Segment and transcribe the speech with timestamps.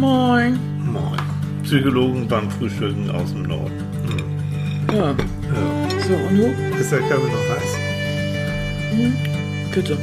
[0.00, 0.58] Moin.
[0.82, 1.20] Moin.
[1.62, 3.84] Psychologen beim Frühstücken aus dem Norden.
[4.08, 4.96] Hm.
[4.96, 5.10] Ja.
[5.10, 5.14] Ja.
[6.08, 6.78] So, und du?
[6.80, 7.76] Ist der Körper noch heiß?
[9.74, 9.98] Bitte.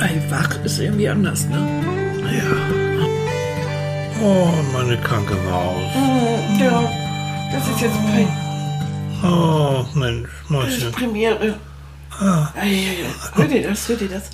[0.00, 1.58] Ey, wach ist irgendwie anders, ne?
[2.22, 2.56] Ja.
[4.22, 5.92] Oh, meine kranke Maus.
[5.96, 6.92] Oh, ja.
[7.52, 8.28] Das ist jetzt Pre
[9.28, 10.92] Oh, Mensch, Mäuschen.
[10.92, 11.58] Premiere.
[12.20, 12.46] Ah.
[12.54, 12.86] Ei.
[13.34, 13.88] Hört ihr das?
[13.88, 14.30] Hört ihr das?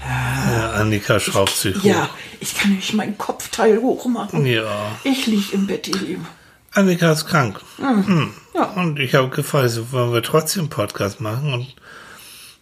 [0.00, 1.82] Ja, Annika schraubt sich.
[1.82, 4.44] Ja, ich kann nämlich meinen Kopfteil hoch machen.
[4.46, 4.64] Ja.
[5.04, 6.26] Ich lieg im Bett, ihr Lieben.
[6.72, 7.60] Annika ist krank.
[7.78, 8.32] Hm.
[8.54, 8.64] Ja.
[8.74, 11.52] Und ich habe gefragt, so, wollen wir trotzdem einen Podcast machen?
[11.54, 11.66] Und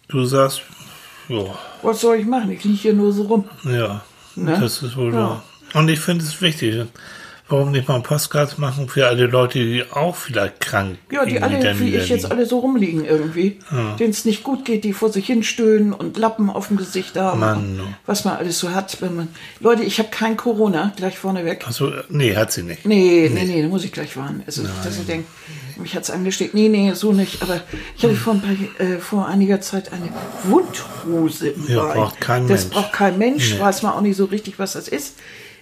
[0.07, 0.61] du sagst,
[1.27, 1.43] ja,
[1.81, 2.51] Was soll ich machen?
[2.51, 3.45] Ich lieg hier nur so rum.
[3.63, 4.03] ja,
[4.35, 4.57] Ne?
[4.59, 5.19] das ist wohl Ja.
[5.19, 5.43] wahr.
[5.73, 6.85] Und ich finde es wichtig.
[7.47, 11.39] Warum nicht mal einen Podcast machen für alle Leute, die auch vielleicht krank Ja, die
[11.39, 13.59] alle, wie ich jetzt alle so rumliegen irgendwie.
[13.99, 17.39] Denen es nicht gut geht, die vor sich hinstöhnen und Lappen auf dem Gesicht haben.
[17.39, 17.95] Mann.
[18.07, 19.27] Was man alles so hat, wenn man.
[19.59, 21.67] Leute, ich habe kein Corona, gleich vorneweg.
[21.67, 22.83] Achso, nee, hat sie nicht.
[22.83, 24.41] Nee, nee, nee, da muss ich gleich warnen.
[24.47, 25.27] Also, dass ich denke,
[25.77, 26.55] mich hat's angesteckt.
[26.55, 27.43] Nee, nee, so nicht.
[27.43, 27.61] Aber
[27.95, 30.09] ich hatte vor, ein paar, äh, vor einiger Zeit eine
[30.45, 32.73] Wundhose im Ja, braucht kein das Mensch.
[32.73, 33.53] braucht kein Mensch.
[33.53, 33.59] Nee.
[33.59, 35.15] Weiß man auch nicht so richtig, was das ist.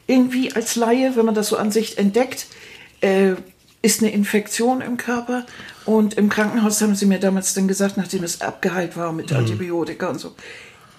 [0.08, 2.48] Irgendwie als Laie, wenn man das so an sich entdeckt,
[3.02, 3.34] äh,
[3.82, 5.46] ist eine Infektion im Körper.
[5.86, 9.38] Und im Krankenhaus haben sie mir damals dann gesagt, nachdem es abgeheilt war mit Mhm.
[9.38, 10.34] Antibiotika und so,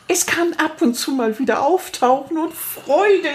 [0.09, 3.29] es kann ab und zu mal wieder auftauchen und Freude,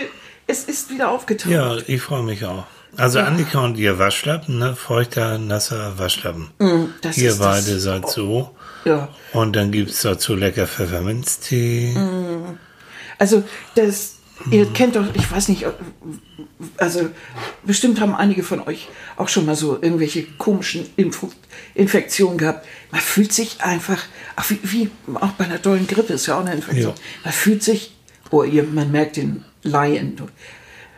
[0.45, 1.51] es ist wieder aufgetaucht.
[1.51, 2.65] Ja, ich freue mich auch.
[2.97, 4.75] Also Annika und ihr Waschlappen, ne?
[4.75, 6.49] Feuchter, nasser Waschlappen.
[6.59, 8.55] Mm, ihr ist das- beide seid so.
[8.85, 9.09] Ja.
[9.33, 11.95] Und dann gibt's dazu lecker Pfefferminztee.
[13.17, 13.43] Also
[13.75, 14.15] das,
[14.51, 15.65] ihr kennt doch, ich weiß nicht,
[16.77, 17.09] also
[17.63, 18.87] bestimmt haben einige von euch
[19.17, 21.31] auch schon mal so irgendwelche komischen Info
[21.75, 22.65] Infektionen gehabt.
[22.91, 24.01] Man fühlt sich einfach,
[24.35, 26.93] ach, wie, wie auch bei einer dollen Grippe ist ja auch eine Infektion.
[26.93, 27.01] Ja.
[27.25, 27.95] Man fühlt sich,
[28.31, 30.15] oh, ihr, man merkt den Laien.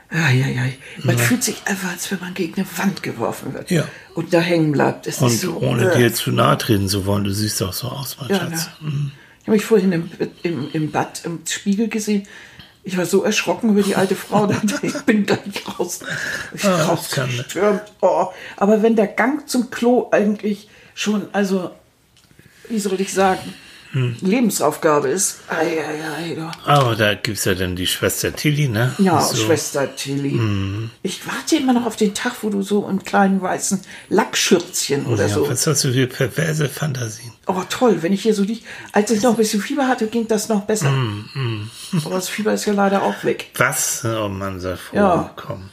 [0.10, 0.78] Ai, ai, ai.
[1.04, 3.72] Man fühlt sich einfach, als wenn man gegen eine Wand geworfen wird.
[3.72, 3.88] Ja.
[4.14, 5.08] Und da hängen bleibt.
[5.08, 5.98] Es Und so, ohne äh.
[5.98, 8.70] dir zu nahe treten zu wollen, du siehst auch so aus, mein Ja, Schatz.
[8.82, 9.12] ne?
[9.40, 10.12] Ich habe mich vorhin im,
[10.44, 12.28] im, im Bad im Spiegel gesehen.
[12.84, 15.40] Ich war so erschrocken über die alte Frau, dachte, ich bin gleich
[15.80, 16.00] raus.
[16.54, 17.84] Ich Ah, rausgestürmt.
[18.02, 18.28] Oh.
[18.58, 21.72] Aber wenn der Gang zum Klo eigentlich schon, also,
[22.70, 23.54] wie soll ich sagen,
[23.94, 24.16] Hm.
[24.22, 25.40] Lebensaufgabe ist.
[25.50, 26.66] Ei, ei, ei, doch.
[26.68, 28.96] Aber da gibt's ja dann die Schwester Tilly, ne?
[29.00, 29.36] Ja, So.
[29.36, 30.40] Schwester Tilly.
[31.04, 35.28] Ich warte immer noch auf den Tag, wo du so in kleinen weißen Lackschürzchen oder
[35.28, 35.50] Ja, so.
[35.50, 37.34] was hast du für perverse Fantasien?
[37.48, 38.62] Oh, toll, wenn ich hier so die.
[38.94, 40.90] Als ich noch ein bisschen Fieber hatte, ging das noch besser.
[40.90, 41.70] Mm,
[42.06, 43.50] Aber das Fieber ist ja leider auch weg.
[43.58, 44.06] Was?
[44.06, 45.34] Oh man sei froh, Ja.
[45.36, 45.70] komm.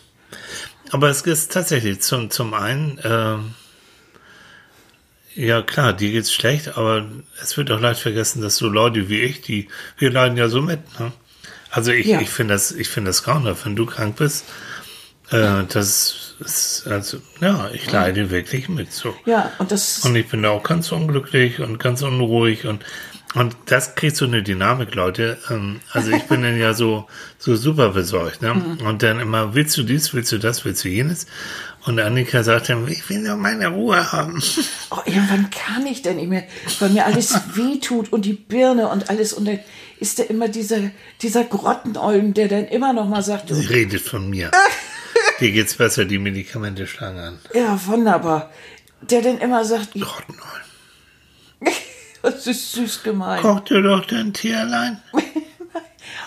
[0.91, 3.55] Aber es ist tatsächlich zum, zum einen, ähm,
[5.39, 7.07] ja klar, dir geht's schlecht, aber
[7.43, 9.69] es wird auch leicht vergessen, dass so Leute wie ich, die,
[9.99, 11.13] wir leiden ja so mit, ne?
[11.71, 12.21] Also ich, Ja.
[12.21, 14.45] ich finde das, ich finde das grauenhaft, wenn du krank bist,
[15.31, 19.15] äh, das ist, also, ja, ich leide wirklich mit, so.
[19.27, 19.99] Ja, und das.
[20.05, 22.85] Und ich bin da auch ganz unglücklich und ganz unruhig und
[23.35, 25.37] und das kriegt so eine Dynamik, Leute.
[25.51, 27.07] Ähm, Also ich bin dann ja so
[27.37, 28.53] so super besorgt, ne?
[28.83, 31.27] Und dann immer willst du dies, willst du das, willst du jenes?
[31.87, 34.43] Und Annika sagt dann, ich will nur meine Ruhe haben.
[34.91, 36.45] Oh, irgendwann kann ich denn nicht mehr,
[36.81, 39.33] weil mir alles wehtut und die Birne und alles.
[39.33, 39.61] Und dann
[40.01, 40.91] ist da immer dieser,
[41.23, 44.51] dieser Grottenolm, der dann immer noch mal sagt, Sie redet von mir.
[45.41, 47.39] Dir geht's besser, die Medikamente schlagen an.
[47.55, 48.51] ja, wunderbar.
[49.03, 50.43] Der dann immer sagt, Grottenolm.
[52.23, 53.41] das ist süß gemein.
[53.41, 55.01] Koch dir doch dein Tee allein.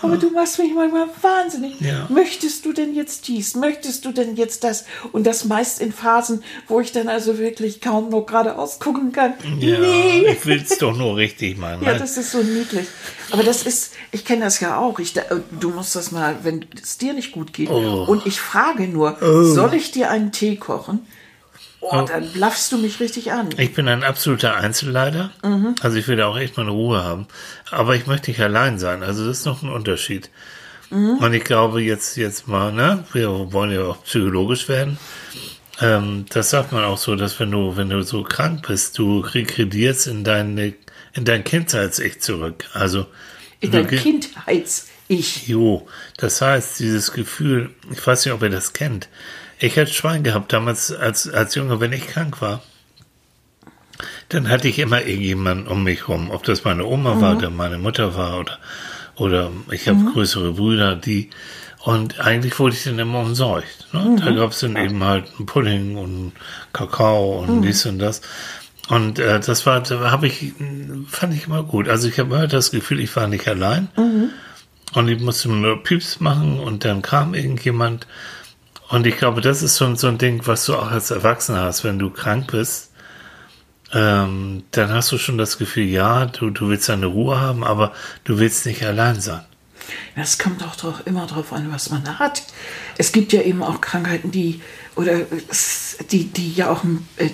[0.02, 1.80] Aber du machst mich manchmal wahnsinnig.
[1.80, 2.08] Ja.
[2.10, 3.56] Möchtest du denn jetzt dies?
[3.56, 4.86] Möchtest du denn jetzt das?
[5.12, 9.34] Und das meist in Phasen, wo ich dann also wirklich kaum noch geradeaus gucken kann.
[9.60, 10.26] Ja, Nee.
[10.32, 11.84] ich will's doch nur richtig machen.
[11.84, 12.00] Ja, ne?
[12.00, 12.88] das ist so niedlich.
[13.32, 15.00] Aber das ist, ich kenne das ja auch.
[15.00, 15.14] Ich,
[15.60, 17.70] du musst das mal, wenn es dir nicht gut geht.
[17.70, 18.06] Oh.
[18.08, 21.06] Und ich frage nur, soll ich dir einen Tee kochen?
[21.82, 23.50] Oh, dann blaffst du mich richtig an.
[23.58, 25.32] Ich bin ein absoluter Einzelleider.
[25.82, 27.28] Also ich will da auch echt meine Ruhe haben.
[27.72, 29.02] Aber ich möchte nicht allein sein.
[29.04, 30.30] Also das ist noch ein Unterschied.
[30.92, 34.98] Und ich glaube jetzt, jetzt mal, ne, wir wollen ja auch psychologisch werden.
[35.80, 39.20] Ähm, das sagt man auch so, dass wenn du, wenn du so krank bist, du
[39.22, 40.74] regredierst in deine,
[41.14, 42.66] in dein Kindheits-Ich zurück.
[42.74, 43.08] Also,
[43.62, 45.48] In dein Kindheits-Ich.
[45.48, 45.88] Jo,
[46.18, 49.08] das heißt, dieses Gefühl, ich weiß nicht, ob ihr das kennt.
[49.62, 52.64] Ich hatte Schwein gehabt damals als, als Junge, wenn ich krank war.
[54.30, 57.78] Dann hatte ich immer irgendjemanden um mich rum, ob das meine Oma war oder meine
[57.78, 58.58] Mutter war oder,
[59.16, 61.30] oder ich habe größere Brüder, die,
[61.84, 63.88] und eigentlich wurde ich dann immer umsorgt.
[63.92, 64.16] Ne?
[64.20, 66.32] Da gab es dann eben halt einen Pudding und
[66.74, 68.22] Kakao und dies und das.
[68.90, 70.54] Und äh, das war, da habe ich,
[71.08, 71.88] fand ich immer gut.
[71.88, 73.90] Also ich habe immer das Gefühl, ich war nicht allein.
[74.94, 78.08] Und ich musste nur Pieps machen und dann kam irgendjemand
[78.92, 81.86] Und ich glaube, das ist schon so ein Ding, was du auch als Erwachsener hast,
[81.86, 82.92] wenn du krank bist.
[83.94, 87.94] Ähm, dann hast du schon das Gefühl, ja, du, du willst deine Ruhe haben, aber
[88.26, 89.46] du willst nicht allein sein.
[90.16, 92.44] Das kommt auch doch immer darauf an, was man hat.
[92.98, 94.62] Es gibt ja eben auch Krankheiten, die
[94.96, 95.22] oder
[96.12, 96.84] die, die ja auch,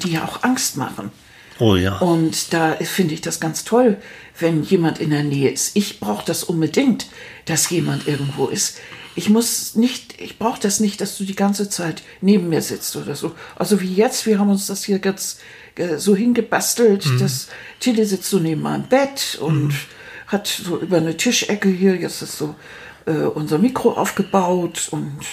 [0.03, 1.11] die ja auch Angst machen.
[1.59, 1.97] Oh ja.
[1.97, 3.97] Und da finde ich das ganz toll,
[4.39, 5.75] wenn jemand in der Nähe ist.
[5.75, 7.07] Ich brauche das unbedingt,
[7.45, 8.77] dass jemand irgendwo ist.
[9.17, 12.95] Ich muss nicht, ich brauche das nicht, dass du die ganze Zeit neben mir sitzt
[12.95, 13.31] oder so.
[13.55, 15.39] Also wie jetzt, wir haben uns das hier ganz
[15.75, 17.17] äh, so hingebastelt, mhm.
[17.17, 17.47] dass
[17.79, 19.75] Tilly sitzt so neben meinem Bett und mhm.
[20.27, 22.53] hat so über eine Tischecke hier, jetzt ist so
[23.07, 25.25] äh, unser Mikro aufgebaut und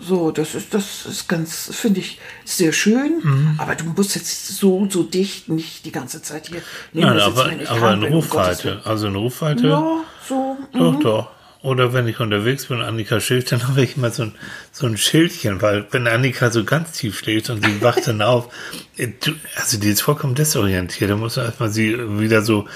[0.00, 3.20] so, das ist, das ist ganz, finde ich, sehr schön.
[3.22, 3.54] Mhm.
[3.58, 6.62] Aber du musst jetzt so, so dicht nicht die ganze Zeit hier.
[6.94, 8.80] Nein, aber, aber in Rufweite.
[8.84, 9.66] Also in Rufweite.
[9.66, 10.56] Ja, so.
[10.72, 11.00] Doch, mhm.
[11.00, 11.41] doch.
[11.62, 14.34] Oder wenn ich unterwegs bin, Annika schläft, dann habe ich immer so ein,
[14.72, 18.52] so ein Schildchen, weil wenn Annika so ganz tief schläft und sie wacht dann auf,
[18.96, 19.08] äh,
[19.56, 22.66] also die ist vollkommen desorientiert, da muss man erstmal sie wieder so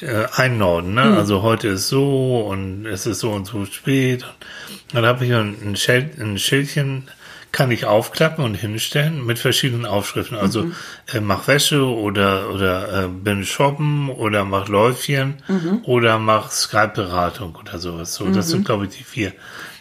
[0.00, 0.94] äh, einnorden.
[0.94, 1.04] Ne?
[1.04, 1.18] Mhm.
[1.18, 4.22] Also heute ist so und es ist so und so spät.
[4.22, 7.08] Und dann habe ich ein, Schild, ein Schildchen,
[7.56, 10.36] kann ich aufklappen und hinstellen mit verschiedenen Aufschriften.
[10.36, 10.74] Also mhm.
[11.10, 15.80] äh, mach Wäsche oder oder äh, bin shoppen oder mach Läufchen mhm.
[15.84, 18.12] oder mach Skype-Beratung oder sowas.
[18.12, 18.64] So, das sind mhm.
[18.64, 19.32] glaube ich die vier.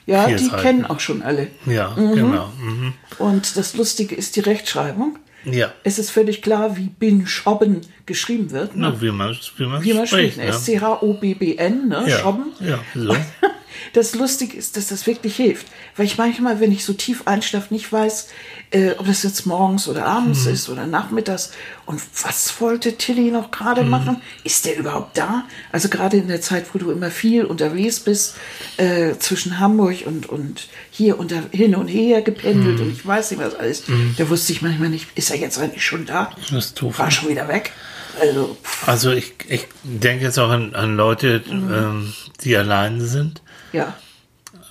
[0.05, 0.61] Ja, vier die Seiten.
[0.61, 1.49] kennen auch schon alle.
[1.65, 2.15] Ja, mhm.
[2.15, 2.53] genau.
[2.57, 2.93] Mhm.
[3.17, 5.19] Und das Lustige ist die Rechtschreibung.
[5.43, 5.73] Ja.
[5.83, 8.77] Es ist völlig klar, wie bin Schobben geschrieben wird.
[8.77, 8.89] Ne?
[8.89, 10.37] Na, wie man, wie man, wie man spricht.
[10.37, 10.45] Ne?
[10.45, 12.05] S-C-H-O-B-B-N, ne?
[12.07, 12.19] Ja.
[12.19, 12.53] Schobben.
[12.61, 13.13] Ja, so.
[13.93, 15.67] das Lustige ist, dass das wirklich hilft.
[15.95, 18.27] Weil ich manchmal, wenn ich so tief einschlafe, nicht weiß,
[18.71, 20.53] äh, ob das jetzt morgens oder abends mhm.
[20.53, 21.51] ist oder nachmittags.
[21.85, 23.89] Und was wollte Tilly noch gerade mhm.
[23.89, 24.21] machen?
[24.43, 25.45] Ist der überhaupt da?
[25.71, 28.35] Also gerade in der Zeit, wo du immer viel unterwegs bist,
[28.77, 32.85] äh, zwischen Hamburg und, und hier und da, hin und her gependelt mhm.
[32.85, 33.87] und ich weiß nicht was alles.
[33.87, 34.15] Mhm.
[34.17, 36.31] Da wusste ich manchmal nicht, ist er jetzt eigentlich schon da?
[36.37, 36.99] Das ist doof.
[36.99, 37.71] War schon wieder weg.
[38.19, 41.73] Also, also ich, ich denke jetzt auch an, an Leute, mhm.
[41.73, 42.13] ähm,
[42.43, 43.41] die alleine sind
[43.75, 43.93] ja.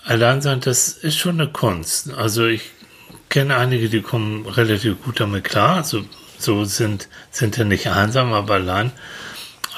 [0.04, 2.12] Alleinsein, das ist schon eine Kunst.
[2.12, 2.62] Also ich
[3.28, 5.76] kenne einige, die kommen relativ gut damit klar.
[5.76, 6.04] Also
[6.38, 8.92] so sind, sind ja nicht einsam, aber allein.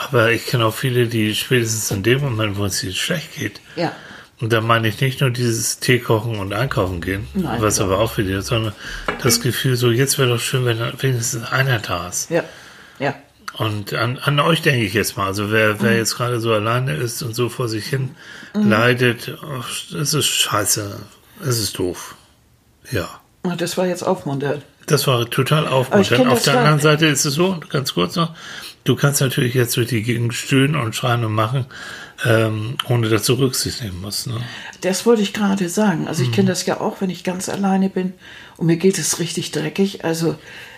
[0.04, 3.60] Aber ich kenne auch viele, die spätestens in dem Moment, wo es ihnen schlecht geht.
[3.76, 3.92] Ja.
[4.40, 7.98] Und da meine ich nicht nur dieses Tee kochen und einkaufen gehen, Nein, was aber
[7.98, 8.74] auch wieder, sondern
[9.22, 12.30] das Gefühl so, jetzt wäre doch schön, wenn wenigstens einer da ist.
[12.30, 12.44] Ja.
[12.98, 13.14] Ja.
[13.58, 15.26] Und an, an euch denke ich jetzt mal.
[15.26, 15.96] Also wer, wer mhm.
[15.96, 18.14] jetzt gerade so alleine ist und so vor sich hin
[18.54, 18.68] mhm.
[18.68, 19.34] leidet,
[19.98, 21.00] es ist scheiße.
[21.40, 22.16] Es ist doof.
[22.90, 23.08] Ja.
[23.56, 24.62] Das war jetzt aufmunternd.
[24.86, 26.28] Das war total aufmunternd.
[26.28, 28.34] Auf der anderen Seite ist es so, ganz kurz noch,
[28.84, 31.66] du kannst natürlich jetzt durch die Gegend stöhnen und schreien und machen,
[32.24, 34.26] ähm, ohne dass du Rücksicht nehmen musst.
[34.26, 34.40] Ne?
[34.82, 36.08] Das wollte ich gerade sagen.
[36.08, 36.34] Also ich mhm.
[36.34, 38.12] kenne das ja auch, wenn ich ganz alleine bin
[38.58, 40.04] und mir geht es richtig dreckig.
[40.04, 40.36] Also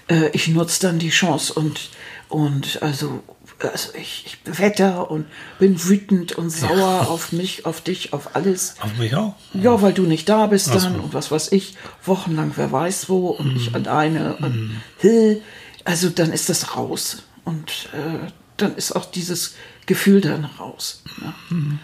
[0.09, 1.91] äh, ich nutze dann die Chance und
[2.29, 3.23] und also,
[3.61, 5.27] also ich, ich wetter und
[5.59, 7.01] bin wütend und sauer ja.
[7.03, 8.77] auf mich, auf dich, auf alles.
[8.81, 9.35] Auf mich auch?
[9.55, 11.03] Ja, weil du nicht da bist dann so.
[11.03, 13.57] und was weiß ich, wochenlang wer weiß wo und mm.
[13.57, 14.73] ich alleine und
[15.03, 15.37] mm.
[15.85, 17.23] Also dann ist das raus.
[17.45, 19.55] Und äh, dann ist auch dieses
[19.87, 21.03] Gefühl dann raus.
[21.23, 21.35] Ja.
[21.49, 21.79] Mm.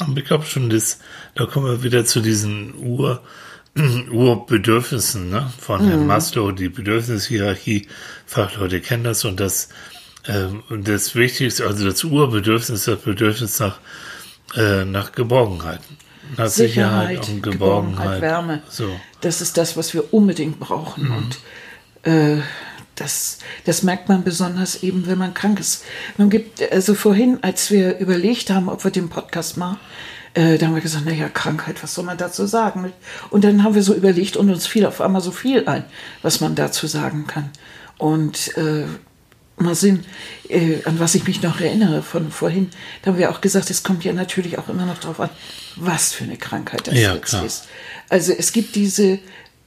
[0.00, 0.98] Aber ich glaube schon, das,
[1.36, 3.22] da kommen wir wieder zu diesen Ur-
[4.10, 5.50] Urbedürfnissen ne?
[5.58, 6.06] von Herrn mhm.
[6.06, 7.88] Maslow, die Bedürfnishierarchie,
[8.26, 9.68] Fachleute kennen das und das,
[10.26, 13.78] ähm, das Wichtigste, also das Urbedürfnis, das Bedürfnis nach,
[14.56, 15.80] äh, nach Geborgenheit.
[16.36, 18.62] Nach Sicherheit, Sicherheit und Geborgenheit, Geborgenheit, Wärme.
[18.68, 18.88] So.
[19.20, 21.08] Das ist das, was wir unbedingt brauchen.
[21.08, 21.16] Mhm.
[21.16, 21.38] Und
[22.04, 22.42] äh,
[22.94, 25.84] das, das merkt man besonders eben, wenn man krank ist.
[26.16, 29.78] Man gibt, also vorhin, als wir überlegt haben, ob wir den Podcast machen,
[30.34, 32.92] äh, da haben wir gesagt, naja, Krankheit, was soll man dazu sagen?
[33.30, 35.84] Und dann haben wir so überlegt und uns fiel auf einmal so viel ein,
[36.22, 37.50] was man dazu sagen kann.
[37.98, 38.84] Und äh,
[39.56, 40.04] mal sehen,
[40.48, 42.70] äh, an was ich mich noch erinnere von vorhin,
[43.02, 45.30] da haben wir auch gesagt, es kommt ja natürlich auch immer noch darauf an,
[45.76, 47.44] was für eine Krankheit das ja, jetzt klar.
[47.44, 47.68] ist.
[48.08, 49.20] Also es gibt diese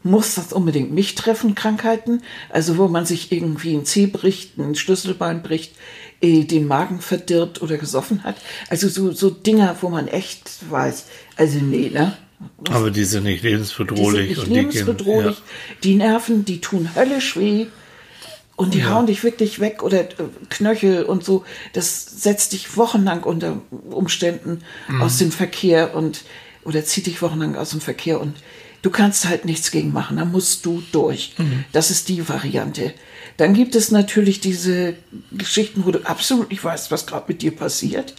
[0.04, 4.76] muss das unbedingt mich treffen, Krankheiten, also wo man sich irgendwie ein Zeh bricht, ein
[4.76, 5.74] Schlüsselbein bricht,
[6.22, 8.36] äh, den Magen verdirbt oder gesoffen hat.
[8.70, 11.06] Also so, so Dinger, wo man echt weiß,
[11.36, 12.18] also nee, ne?
[12.70, 14.30] Aber die sind nicht lebensbedrohlich.
[14.30, 15.38] Die sind nicht lebensbedrohlich.
[15.84, 16.06] Die, gehen, ja.
[16.06, 17.68] die Nerven, die tun höllisch weh.
[18.56, 18.90] Und die ja.
[18.90, 20.14] hauen dich wirklich weg oder äh,
[20.50, 21.46] Knöchel und so.
[21.74, 25.02] Das setzt dich wochenlang unter Umständen mhm.
[25.02, 26.24] aus dem Verkehr und
[26.64, 28.36] oder zieht dich wochenlang aus dem Verkehr und
[28.88, 30.16] du kannst halt nichts gegen machen.
[30.16, 31.36] Da musst du durch.
[31.38, 31.66] Mhm.
[31.74, 32.94] Das ist die Variante.
[33.36, 34.96] Dann gibt es natürlich diese
[35.34, 38.16] Geschichten, wo du absolut nicht weißt, was gerade mit dir passiert,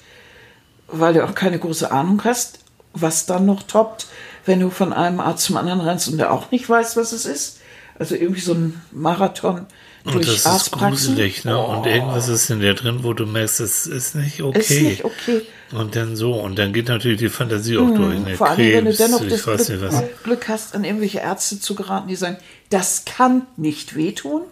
[0.87, 2.59] weil du auch keine große Ahnung hast,
[2.93, 4.09] was dann noch toppt,
[4.45, 7.25] wenn du von einem Arzt zum anderen rennst und der auch nicht weiß, was es
[7.25, 7.61] ist.
[7.99, 9.65] Also irgendwie so ein Marathon
[10.05, 11.59] Und das ist gruselig, ne?
[11.59, 14.59] Und irgendwas ist in dir drin, wo du merkst, es ist nicht okay.
[14.61, 15.43] Ist nicht okay.
[15.73, 18.19] Und dann so, und dann geht natürlich die Fantasie auch durch.
[18.19, 18.27] Ne?
[18.31, 19.81] Hm, Vor allem, wenn du dennoch das weiß nicht.
[19.81, 22.39] Glück, Glück hast, an irgendwelche Ärzte zu geraten, die sagen,
[22.71, 24.43] das kann nicht wehtun,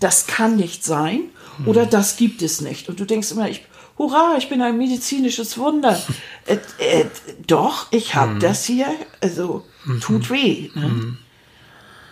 [0.00, 1.20] das kann nicht sein
[1.58, 1.68] Hm.
[1.68, 2.88] oder das gibt es nicht.
[2.88, 3.64] Und du denkst immer, ich,
[3.96, 6.00] hurra, ich bin ein medizinisches Wunder.
[6.46, 7.04] äh, äh,
[7.46, 8.20] doch, ich Hm.
[8.20, 8.86] habe das hier,
[9.20, 9.64] also
[10.00, 10.70] tut weh.
[10.74, 11.16] Ne?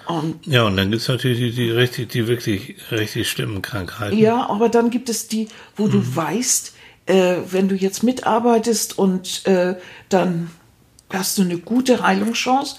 [0.06, 4.18] Und Ja, und dann gibt's natürlich die, die richtig, die wirklich richtig schlimmen Krankheiten.
[4.18, 6.74] Ja, aber dann gibt es die, wo du weißt,
[7.06, 9.76] äh, wenn du jetzt mitarbeitest und äh,
[10.08, 10.50] dann
[11.10, 12.76] hast du eine gute Heilungschance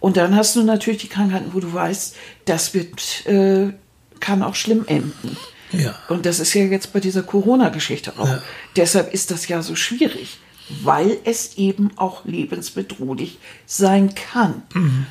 [0.00, 3.72] und dann hast du natürlich die Krankheiten, wo du weißt, das wird, äh,
[4.20, 5.36] kann auch schlimm enden.
[5.72, 5.94] Ja.
[6.08, 8.38] Und das ist ja jetzt bei dieser Corona-Geschichte auch.
[8.76, 10.38] Deshalb ist das ja so schwierig,
[10.82, 14.62] weil es eben auch lebensbedrohlich sein kann.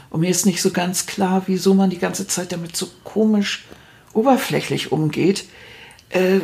[0.10, 3.66] Und mir ist nicht so ganz klar, wieso man die ganze Zeit damit so komisch
[4.14, 5.46] oberflächlich umgeht.
[6.10, 6.40] Äh,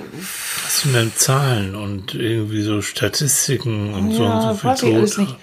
[0.63, 4.83] Was sind denn Zahlen und irgendwie so Statistiken und so und ja, so viel weiß
[4.83, 5.35] ich alles nicht.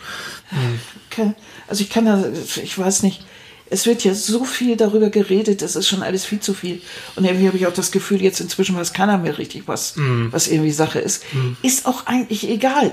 [1.10, 1.34] Kann-
[1.66, 2.24] Also ich kann da,
[2.62, 3.24] ich weiß nicht.
[3.70, 6.80] Es wird ja so viel darüber geredet, das ist schon alles viel zu viel.
[7.16, 9.92] Und irgendwie habe ich auch das Gefühl, jetzt inzwischen weiß keiner mehr richtig, was,
[10.30, 11.22] was irgendwie Sache ist.
[11.62, 12.92] Ist auch eigentlich egal.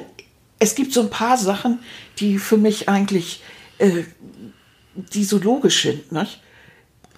[0.59, 1.79] Es gibt so ein paar Sachen,
[2.19, 3.41] die für mich eigentlich,
[3.77, 4.03] äh,
[4.95, 6.41] die so logisch sind, nicht?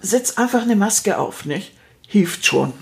[0.00, 1.72] Setz einfach eine Maske auf, nicht?
[2.06, 2.72] Hilft schon.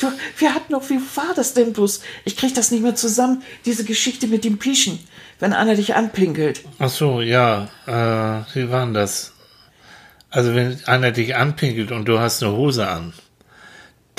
[0.00, 0.06] Du,
[0.38, 2.00] wir hatten noch, wie war das denn bloß?
[2.24, 5.00] Ich krieg das nicht mehr zusammen, diese Geschichte mit dem Pischen,
[5.40, 6.62] wenn einer dich anpinkelt.
[6.78, 7.68] Ach so, ja.
[7.86, 9.32] Äh, wie war denn das?
[10.30, 13.12] Also wenn einer dich anpinkelt und du hast eine Hose an,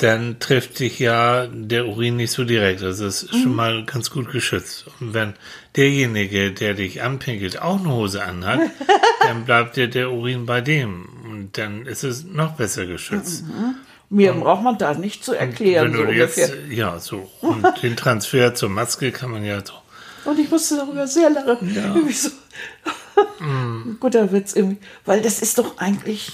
[0.02, 2.82] dann trifft dich ja der Urin nicht so direkt.
[2.82, 3.42] Das ist Mhm.
[3.42, 4.86] schon mal ganz gut geschützt.
[5.00, 5.34] Und wenn
[5.76, 8.60] derjenige, der dich anpinkelt, auch eine Hose anhat,
[9.22, 11.06] dann bleibt dir der Urin bei dem.
[11.30, 13.44] Und dann ist es noch besser geschützt.
[14.08, 17.30] Mir braucht man da nicht zu erklären, so jetzt, ja, so.
[17.40, 19.74] Und den Transfer zur Maske kann man ja so.
[20.28, 21.74] Und ich musste darüber sehr lachen.
[21.74, 22.30] Irgendwie so.
[23.38, 23.96] Mm.
[24.00, 24.78] Guter Witz irgendwie.
[25.04, 26.32] Weil das ist doch eigentlich,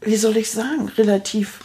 [0.00, 1.58] wie soll ich sagen, relativ.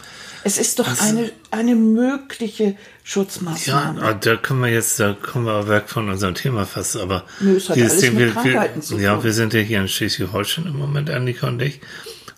[0.48, 2.72] Es ist doch eine, eine mögliche Ja,
[3.04, 4.02] Schutzmaßnahme.
[4.02, 7.56] ah, da können wir jetzt, da kommen wir weg von unserem Thema fast, aber Nö,
[7.56, 11.10] es hat alles mit Krankheiten zu ja, wir sind ja hier in Schleswig-Holstein im Moment,
[11.10, 11.80] Annika und ich.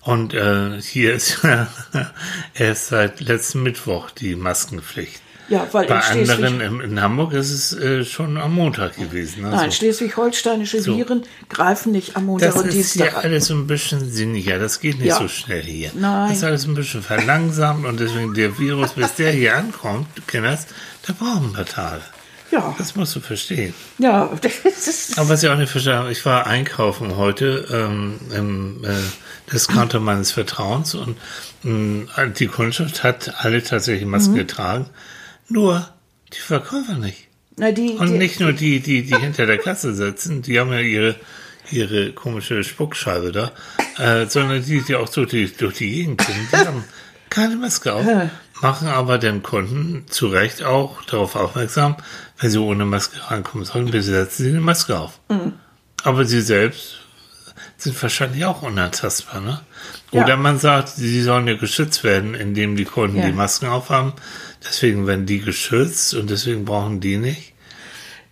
[0.02, 1.69] Und äh, hier ist ja
[2.55, 5.21] erst seit letzten Mittwoch die Maskenpflicht.
[5.50, 9.45] Ja, weil Bei in anderen, in, in Hamburg ist es äh, schon am Montag gewesen.
[9.45, 9.57] Also.
[9.57, 13.25] nein, schleswig-holsteinische Viren greifen nicht am Montag Das und ist Dienstag hier an.
[13.25, 14.59] alles ein bisschen sinniger.
[14.61, 15.19] Das geht nicht Ja.
[15.19, 15.90] so schnell hier.
[15.95, 16.28] Nein.
[16.28, 20.23] Das ist alles ein bisschen verlangsamt und deswegen der Virus, bis der hier ankommt, du
[20.26, 20.69] kennst,
[21.07, 22.02] da brauchen ein paar Tage.
[22.52, 23.75] Ja, Das musst du verstehen.
[23.99, 28.19] ja, das ist, Aber was ich auch nicht verstehe, habe, ich war einkaufen heute ähm,
[28.35, 28.88] im äh,
[29.52, 31.16] Discounter meines Vertrauens und
[31.62, 34.87] mh, die Kundschaft hat alle tatsächlich Masken getragen,
[35.50, 35.88] nur
[36.33, 37.28] die Verkäufer nicht.
[37.57, 40.73] na, die, Und die, nicht nur die, die, die hinter der Kasse sitzen, die haben
[40.73, 41.16] ja ihre,
[41.71, 43.52] ihre komische Spuckscheibe da,
[43.99, 46.85] äh, sondern die, die auch durch die, durch die Gegend gucken, die haben
[47.28, 48.04] keine Maske auf,
[48.61, 51.97] machen aber den Kunden zu Recht auch darauf aufmerksam,
[52.38, 55.21] wenn sie ohne Maske reinkommen sollen, bitte setzen sie eine Maske auf.
[56.02, 56.97] Aber sie selbst
[57.76, 59.61] sind wahrscheinlich auch unantastbar, ne?
[60.12, 60.25] Ja.
[60.25, 63.26] Oder man sagt, sie sollen ja geschützt werden, indem die Kunden Ja.
[63.26, 64.12] die Masken aufhaben.
[64.62, 67.55] Deswegen werden die geschützt und deswegen brauchen die nicht.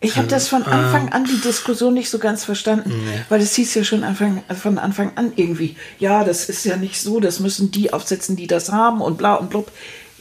[0.01, 2.93] Ich habe das von äh, Anfang an die Diskussion nicht so ganz verstanden,
[3.29, 7.01] weil es hieß ja schon Anfang, von Anfang an irgendwie, ja, das ist ja nicht
[7.01, 9.73] so, das müssen die aufsetzen, die das haben und bla und blub.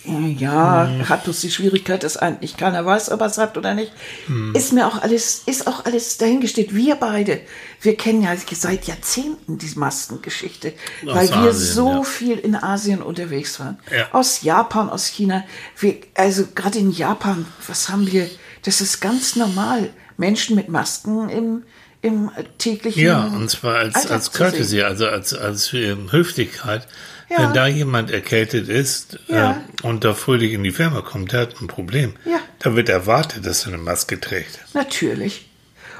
[0.07, 1.09] Ja, Mhm.
[1.09, 3.91] hat bloß die Schwierigkeit, dass eigentlich keiner weiß, ob er es hat oder nicht.
[4.27, 4.55] Mhm.
[4.55, 6.73] Ist mir auch alles, ist auch alles dahingestellt.
[6.73, 7.41] Wir beide,
[7.81, 10.73] wir kennen ja seit Jahrzehnten die Maskengeschichte,
[11.05, 12.03] Aus weil wir Asien, so ja.
[12.03, 13.79] viel in Asien unterwegs waren.
[13.91, 14.07] Ja.
[14.13, 15.43] Aus Japan, aus China.
[15.79, 18.29] Wir, also gerade in Japan, was haben wir?
[18.63, 19.89] Das ist ganz normal.
[20.17, 21.63] Menschen mit Masken im,
[22.01, 24.31] im täglichen Ja, und zwar als, Alltag als.
[24.31, 26.87] Courtesy, also als, als Höflichkeit.
[27.29, 27.39] Ja.
[27.39, 29.51] Wenn da jemand erkältet ist Ja.
[29.51, 32.13] äh, und da fröhlich in die Firma kommt, der hat ein Problem.
[32.25, 32.39] Ja.
[32.59, 34.59] Da wird erwartet, dass er eine Maske trägt.
[34.73, 35.49] Natürlich.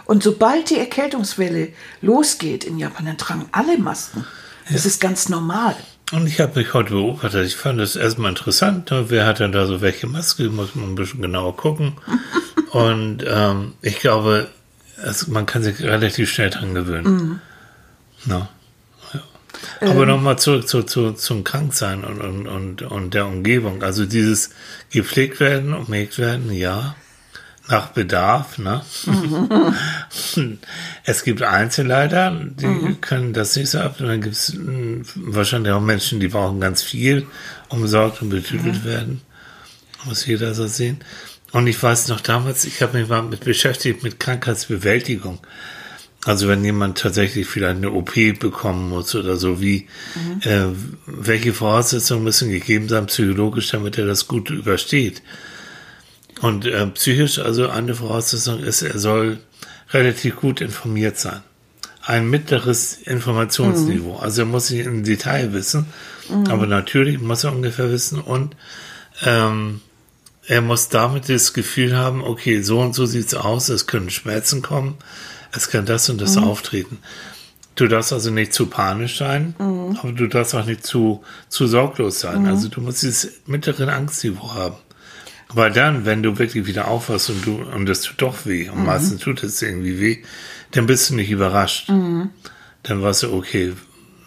[0.05, 1.69] Und sobald die Erkältungswelle
[2.01, 4.25] losgeht in Japan, dann tragen alle Masken.
[4.71, 5.75] Das ist ganz normal.
[6.13, 7.45] Und ich habe mich heute beobachtet.
[7.45, 8.89] Ich fand das erstmal interessant.
[8.91, 9.05] ne?
[9.09, 10.43] Wer hat denn da so welche Maske?
[10.49, 11.97] Muss man ein bisschen genauer gucken.
[12.71, 14.47] und ähm, ich glaube,
[15.03, 17.41] es, man kann sich relativ schnell dran gewöhnen.
[18.25, 18.49] Na,
[19.13, 19.89] ja.
[19.89, 23.83] Aber nochmal zurück zu, zu, zum Kranksein und, und, und, und der Umgebung.
[23.83, 24.51] Also dieses
[24.89, 26.95] gepflegt werden, umhegt werden, ja.
[27.67, 28.57] nach Bedarf.
[28.57, 28.81] Ne?
[29.05, 30.57] Mhm.
[31.03, 33.01] es gibt Einzelleiter, die mhm.
[33.01, 33.99] können das nicht so ab.
[33.99, 37.27] Und dann gibt es hm, wahrscheinlich auch Menschen, die brauchen ganz viel,
[37.69, 38.85] umsorgt und betütelt mhm.
[38.85, 39.21] werden.
[40.05, 40.99] Muss jeder so sehen.
[41.57, 45.39] Und ich weiß noch damals, ich habe mich mal mit beschäftigt mit Krankheitsbewältigung.
[46.23, 50.41] Also wenn jemand tatsächlich vielleicht eine OP bekommen muss oder so, wie mhm.
[50.47, 50.67] äh,
[51.07, 55.23] welche Voraussetzungen müssen gegeben sein psychologisch, damit er das gut übersteht.
[56.41, 59.39] Und äh, psychisch, also eine Voraussetzung ist, er soll
[59.89, 61.41] relativ gut informiert sein.
[62.03, 64.17] Ein mittleres Informationsniveau.
[64.17, 64.23] Mhm.
[64.23, 65.87] Also er muss nicht im Detail wissen,
[66.29, 66.51] mhm.
[66.51, 68.55] aber natürlich muss er ungefähr wissen und
[69.25, 69.81] ähm,
[70.47, 74.61] er muss damit das Gefühl haben, okay, so und so sieht's aus, es können Schmerzen
[74.61, 74.95] kommen,
[75.51, 76.45] es kann das und das mhm.
[76.45, 76.99] auftreten.
[77.75, 79.97] Du darfst also nicht zu panisch sein, mhm.
[80.01, 82.43] aber du darfst auch nicht zu, zu sorglos sein.
[82.43, 82.47] Mhm.
[82.47, 84.77] Also du musst dieses mittlere Angstniveau haben.
[85.53, 88.79] Weil dann, wenn du wirklich wieder aufwachst und du, und es tut doch weh, und
[88.79, 88.85] mhm.
[88.85, 90.17] meistens tut es irgendwie weh,
[90.71, 91.89] dann bist du nicht überrascht.
[91.89, 92.31] Mhm.
[92.83, 93.73] Dann weißt du, okay,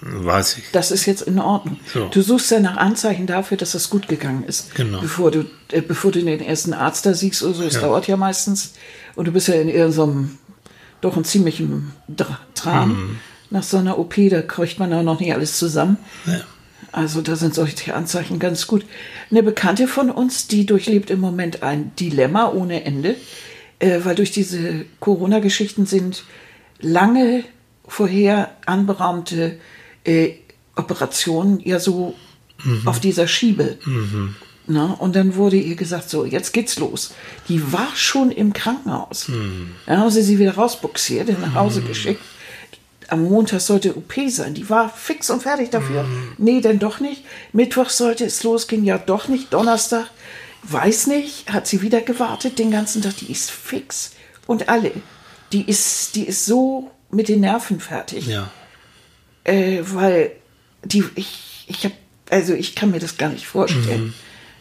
[0.01, 0.65] weiß ich.
[0.73, 1.79] Das ist jetzt in Ordnung.
[1.93, 2.09] So.
[2.09, 4.75] Du suchst ja nach Anzeichen dafür, dass das gut gegangen ist.
[4.75, 5.01] Genau.
[5.01, 7.81] Bevor du, äh, bevor du den ersten Arzt da siehst oder so, es ja.
[7.83, 8.73] dauert ja meistens.
[9.15, 10.39] Und du bist ja in irgendeinem,
[11.01, 11.93] doch ein ziemlichen
[12.55, 12.89] Tram.
[12.89, 13.19] Mhm.
[13.51, 15.99] Nach so einer OP, da kriegt man ja noch nicht alles zusammen.
[16.27, 16.41] Ja.
[16.93, 18.85] Also da sind solche Anzeichen ganz gut.
[19.31, 23.17] Eine Bekannte von uns, die durchlebt im Moment ein Dilemma ohne Ende,
[23.79, 26.25] äh, weil durch diese Corona-Geschichten sind
[26.81, 27.45] lange
[27.87, 29.59] vorher anberaumte
[30.05, 30.33] äh,
[30.77, 32.15] Operationen ja so
[32.65, 32.87] mhm.
[32.87, 33.79] auf dieser Schiebe.
[33.85, 34.37] Mhm.
[34.67, 37.13] Na, und dann wurde ihr gesagt, so, jetzt geht's los.
[37.49, 39.29] Die war schon im Krankenhaus.
[39.29, 39.73] Mhm.
[39.87, 42.23] Dann haben sie sie wieder rausbuxiert, nach Hause geschickt
[43.11, 44.55] am Montag sollte OP sein.
[44.55, 46.05] Die war fix und fertig dafür.
[46.05, 46.33] Mhm.
[46.39, 47.25] Nee, denn doch nicht.
[47.53, 48.85] Mittwoch sollte es losgehen.
[48.85, 49.53] Ja, doch nicht.
[49.53, 50.07] Donnerstag,
[50.63, 51.53] weiß nicht.
[51.53, 53.17] Hat sie wieder gewartet den ganzen Tag.
[53.17, 54.13] Die ist fix.
[54.47, 54.93] Und alle.
[55.53, 58.27] Die ist, die ist so mit den Nerven fertig.
[58.27, 58.51] Ja.
[59.45, 60.33] Äh, weil
[60.85, 61.95] die, ich, ich habe,
[62.31, 64.15] also ich kann mir das gar nicht vorstellen, mhm.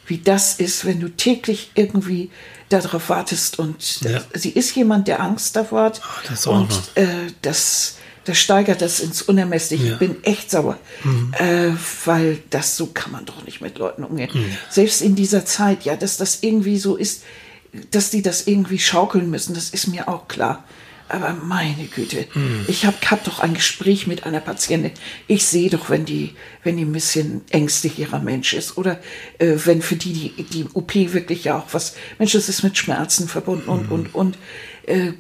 [0.08, 2.30] wie das ist, wenn du täglich irgendwie
[2.70, 4.22] darauf wartest und ja.
[4.34, 6.02] sie ist jemand, der Angst davor hat.
[6.04, 6.92] Oh, das auch und.
[6.96, 7.08] Äh,
[7.42, 9.88] das das steigert das ins Unermessliche.
[9.88, 9.94] Ja.
[9.94, 11.34] Ich bin echt sauer, mhm.
[11.40, 11.72] äh,
[12.06, 14.30] weil das so kann man doch nicht mit Leuten umgehen.
[14.32, 14.58] Mhm.
[14.70, 17.24] Selbst in dieser Zeit, ja, dass das irgendwie so ist,
[17.92, 20.64] dass die das irgendwie schaukeln müssen, das ist mir auch klar.
[21.10, 22.66] Aber meine Güte, mhm.
[22.68, 24.92] ich habe hab doch ein Gespräch mit einer Patientin.
[25.28, 29.00] Ich sehe doch, wenn die, wenn die ein bisschen ängstlicherer Mensch ist oder
[29.40, 32.78] äh, wenn für die, die die OP wirklich ja auch was, Mensch, das ist mit
[32.78, 34.38] Schmerzen verbunden und, und, und.
[34.86, 35.14] Äh,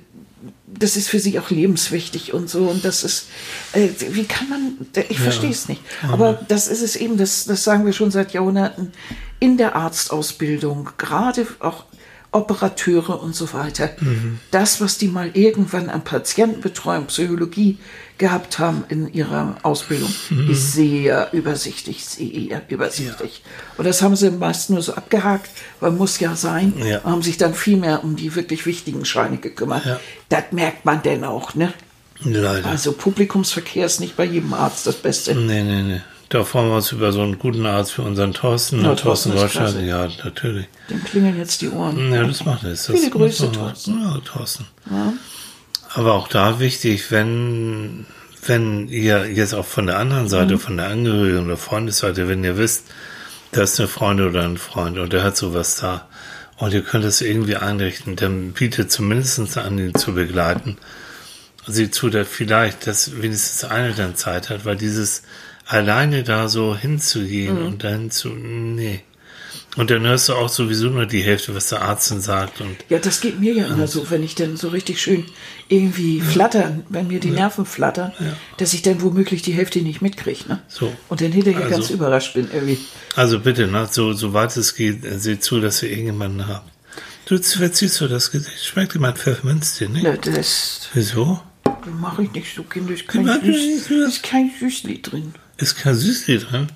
[0.67, 2.67] das ist für sie auch lebenswichtig und so.
[2.67, 3.28] Und das ist,
[3.73, 4.78] äh, wie kann man,
[5.10, 5.23] ich ja.
[5.23, 5.82] verstehe es nicht.
[6.04, 8.91] Aber das ist es eben, das, das sagen wir schon seit Jahrhunderten,
[9.39, 11.86] in der Arztausbildung, gerade auch
[12.32, 13.89] Operateure und so weiter.
[14.00, 14.39] Mhm.
[14.52, 17.80] Das, was die mal irgendwann an Patientenbetreuung, Psychologie
[18.20, 20.52] gehabt haben in ihrer Ausbildung, mhm.
[20.52, 23.42] ist sehr übersichtlich, sehr übersichtlich.
[23.44, 23.74] Ja.
[23.78, 27.04] Und das haben sie meist nur so abgehakt, weil muss ja sein, ja.
[27.04, 29.86] haben sich dann viel mehr um die wirklich wichtigen Scheine gekümmert.
[29.86, 30.00] Ja.
[30.30, 31.74] Das merkt man denn auch, ne?
[32.22, 32.68] Leider.
[32.68, 35.34] Also Publikumsverkehr ist nicht bei jedem Arzt das Beste.
[35.34, 36.02] Nee, nee, nee.
[36.30, 38.84] Da freuen wir uns über so einen guten Arzt für unseren Thorsten.
[38.84, 40.68] Ja, Thorsten Deutschland, ja, natürlich.
[40.88, 42.13] Dem klingeln jetzt die Ohren.
[42.13, 42.86] Ja, das macht es.
[42.86, 44.00] Viele Grüße, Thorsten.
[44.00, 44.68] Ja, Thorsten.
[44.92, 45.13] Ja.
[45.92, 48.06] Aber auch da wichtig, wenn,
[48.46, 50.60] wenn ihr jetzt auch von der anderen Seite, mhm.
[50.60, 52.86] von der Angehörigen oder Freundesseite, wenn ihr wisst,
[53.52, 56.08] da ist eine Freundin oder ein Freund und der hat sowas da
[56.58, 60.78] und ihr könnt es irgendwie einrichten, dann bietet zumindest an, ihn zu begleiten.
[61.65, 65.24] Sie zu, dass vielleicht, dass wenigstens eine dann Zeit hat, weil dieses
[65.69, 67.65] alleine da so hinzugehen mhm.
[67.67, 69.01] und dann zu, nee.
[69.77, 72.60] Und dann hörst du auch sowieso nur die Hälfte, was der Arzt dann sagt.
[72.60, 75.25] Und, ja, das geht mir ja immer so, wenn ich dann so richtig schön
[75.67, 77.29] irgendwie flattern, wenn mir die.
[77.29, 78.36] Nerven flattern, ja.
[78.58, 80.49] dass ich dann womöglich die Hälfte nicht mitkriege.
[80.49, 80.62] Ne?
[80.67, 80.91] So.
[81.08, 82.79] Und dann hinterher also, ganz überrascht bin irgendwie.
[83.15, 86.67] Also bitte, ne, so, so weit es geht, seht zu, dass ihr irgendjemanden habt.
[87.25, 88.65] Du verziehst so das Gesicht.
[88.65, 90.03] Schmeckt jemand Pfefferminztee, nicht?
[90.03, 90.89] Ja, das.
[90.95, 91.41] Wieso?
[92.01, 93.05] Mache ich nicht so kindisch.
[93.05, 95.34] Kein Süß, ist kein Süßli drin.
[95.60, 96.67] Ist kein Süßli drin?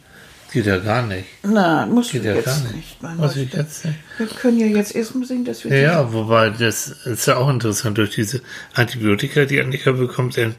[0.52, 1.26] Geht ja gar nicht.
[1.41, 2.76] Na, muss Geht ja gar nicht.
[3.02, 3.98] nicht muss ich jetzt nicht.
[4.19, 5.76] Wir können ja jetzt erstmal sehen, dass wir.
[5.76, 8.41] Ja, ja, wobei das ist ja auch interessant durch diese
[8.76, 10.54] Antibiotika, die Annika bekommt, denn,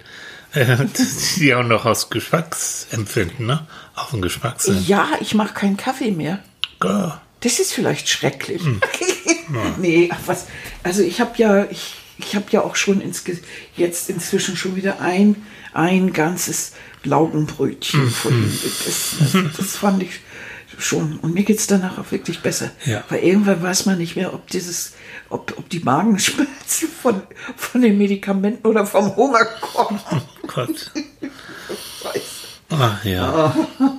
[0.52, 0.78] äh,
[1.36, 3.66] die auch noch aus Geschmacksempfinden, ne?
[3.94, 4.84] Auch ein Geschmackssinn.
[4.84, 6.40] Ja, ich mache keinen Kaffee mehr.
[6.82, 7.20] Ja.
[7.40, 8.62] Das ist vielleicht schrecklich.
[8.62, 8.80] Hm.
[9.78, 10.46] Nee, ach was.
[10.82, 13.24] Also ich habe ja, ich, ich habe ja auch schon ins,
[13.76, 15.36] jetzt inzwischen schon wieder ein,
[15.72, 16.72] ein ganzes
[17.02, 18.10] Laugenbrötchen mhm.
[18.10, 19.44] vorhin gegessen.
[19.44, 20.20] Das, das, fand ich,
[20.78, 21.18] schon.
[21.18, 22.70] Und mir geht's danach auch wirklich besser.
[22.84, 23.04] Ja.
[23.08, 24.94] Weil irgendwann weiß man nicht mehr, ob dieses,
[25.28, 27.22] ob, ob die Magenschmerzen von,
[27.56, 30.00] von den Medikamenten oder vom Hunger kommen.
[30.46, 30.90] Gott.
[32.02, 32.22] Weiß.
[32.70, 33.54] Ach ja.
[33.78, 33.90] Oh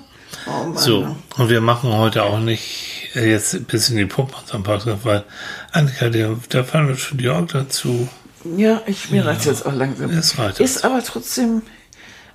[0.45, 0.77] Mann.
[0.77, 5.05] So, und wir machen heute auch nicht äh, jetzt ein bisschen die Puppe am Podcast,
[5.05, 5.23] weil
[5.71, 8.07] Annika, der, da fallen uns schon die Augen dazu.
[8.57, 10.11] Ja, ich, mir reizt jetzt auch langsam.
[10.11, 11.63] Es reicht Ist aber trotzdem,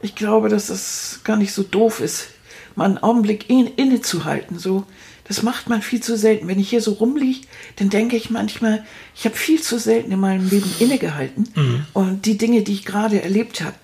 [0.03, 2.29] ich glaube, dass es gar nicht so doof ist,
[2.75, 4.59] mal einen Augenblick in, innezuhalten.
[4.59, 4.85] So,
[5.25, 6.49] das macht man viel zu selten.
[6.49, 7.47] Wenn ich hier so rumliege,
[7.77, 12.37] dann denke ich manchmal, ich habe viel zu selten in meinem Leben innegehalten und die
[12.37, 13.77] Dinge, die ich gerade erlebt habe,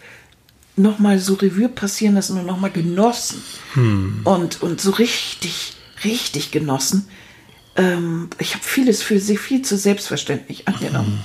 [0.77, 3.43] nochmal so Revue passieren lassen und nochmal genossen.
[4.25, 7.09] Und, und so richtig, richtig genossen.
[7.77, 11.25] Ähm, ich habe vieles für sie viel zu selbstverständlich angenommen.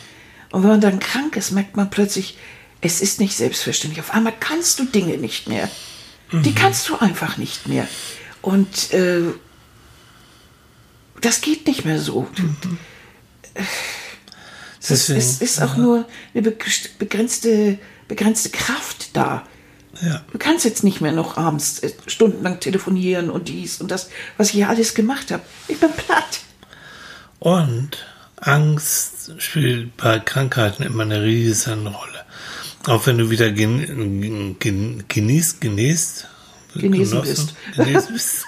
[0.52, 2.38] Und wenn man dann krank ist, merkt man plötzlich,
[2.82, 4.00] es ist nicht selbstverständlich.
[4.02, 5.70] Auf einmal kannst du Dinge nicht mehr.
[6.34, 7.86] Die kannst du einfach nicht mehr.
[8.42, 9.22] Und äh,
[11.20, 12.26] das geht nicht mehr so.
[14.80, 16.58] Es Deswegen, ist, ist auch nur eine be-
[16.98, 17.78] begrenzte,
[18.12, 19.44] begrenzte Kraft da.
[20.02, 20.22] ja.
[20.34, 24.48] Du kannst jetzt nicht mehr noch abends äh, stundenlang telefonieren und dies und das, was
[24.50, 25.44] ich hier alles gemacht habe.
[25.70, 26.42] Ich bin platt.
[27.40, 32.26] Und Angst spielt bei Krankheiten immer eine riesen Rolle.
[32.86, 36.28] Auch wenn du wieder gen, gen, genießt, genießt,
[36.76, 38.46] Genesen genossen, genesen bist.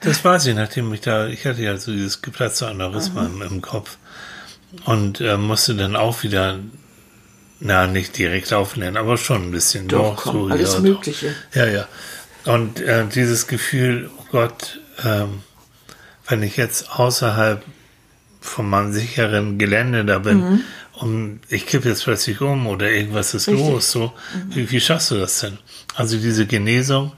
[0.00, 3.60] Das weiß ich, nachdem ich da, ich hatte ja so dieses geplatzte Aneurysma im, im
[3.60, 3.98] Kopf
[4.84, 6.58] und äh, musste dann auch wieder,
[7.60, 9.86] na, nicht direkt aufnehmen, aber schon ein bisschen.
[9.88, 10.82] Doch, komm, alles ja, doch.
[10.82, 11.34] Mögliche.
[11.54, 11.88] Ja, ja.
[12.46, 15.42] Und äh, dieses Gefühl, oh Gott, ähm,
[16.26, 17.62] wenn ich jetzt außerhalb
[18.40, 23.46] von meinem sicheren Gelände da bin und ich kippe jetzt plötzlich um oder irgendwas ist
[23.48, 23.52] Mhm.
[23.54, 23.68] Richtig.
[23.68, 23.74] Mhm.
[23.74, 24.12] los, so,
[24.48, 25.58] wie, wie schaffst du das denn?
[25.94, 27.12] Also diese Genesung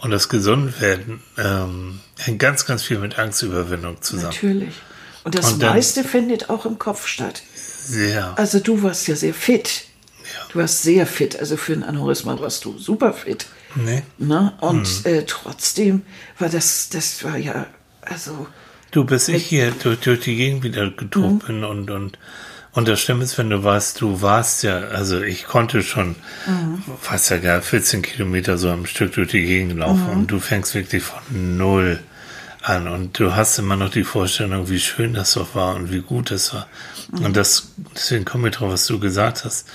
[0.00, 4.34] und das Gesundwerden ähm, hängt ganz, ganz viel mit Angstüberwindung zusammen.
[4.34, 4.74] Natürlich.
[5.24, 7.42] Und das Und dann- meiste findet auch im Kopf statt.
[7.88, 8.34] Sehr.
[8.36, 9.84] Also du warst ja sehr fit.
[10.24, 10.52] Ja.
[10.52, 11.38] Du warst sehr fit.
[11.38, 13.46] Also für ein Aneurysma warst du super fit.
[13.74, 14.02] Nee.
[14.18, 14.52] Ne?
[14.60, 15.14] Und Hm.
[15.14, 16.02] äh, trotzdem
[16.38, 17.66] war das, das war ja,
[18.02, 18.46] also
[18.90, 22.18] Du, bis ich hier durch, durch die Gegend wieder getobt bin und, und,
[22.72, 26.16] und das Schlimme ist, wenn du warst, du warst ja, also ich konnte schon,
[26.98, 30.74] fast ja gar 14 Kilometer so am Stück durch die Gegend laufen und du fängst
[30.74, 31.18] wirklich von
[31.58, 32.00] null
[32.68, 36.00] an und du hast immer noch die Vorstellung, wie schön das doch war und wie
[36.00, 36.66] gut es war.
[37.12, 39.68] Und das, deswegen komme ich drauf, was du gesagt hast.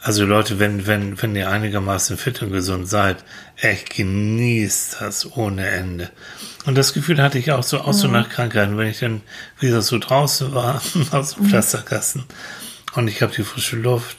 [0.00, 3.24] Also Leute, wenn, wenn, wenn ihr einigermaßen fit und gesund seid,
[3.56, 6.10] echt genießt das ohne Ende.
[6.66, 9.22] Und das Gefühl hatte ich auch so, auch so nach Krankheiten, wenn ich dann
[9.60, 12.24] wieder so draußen war, aus dem Pflasterkasten
[12.94, 14.18] und ich habe die frische Luft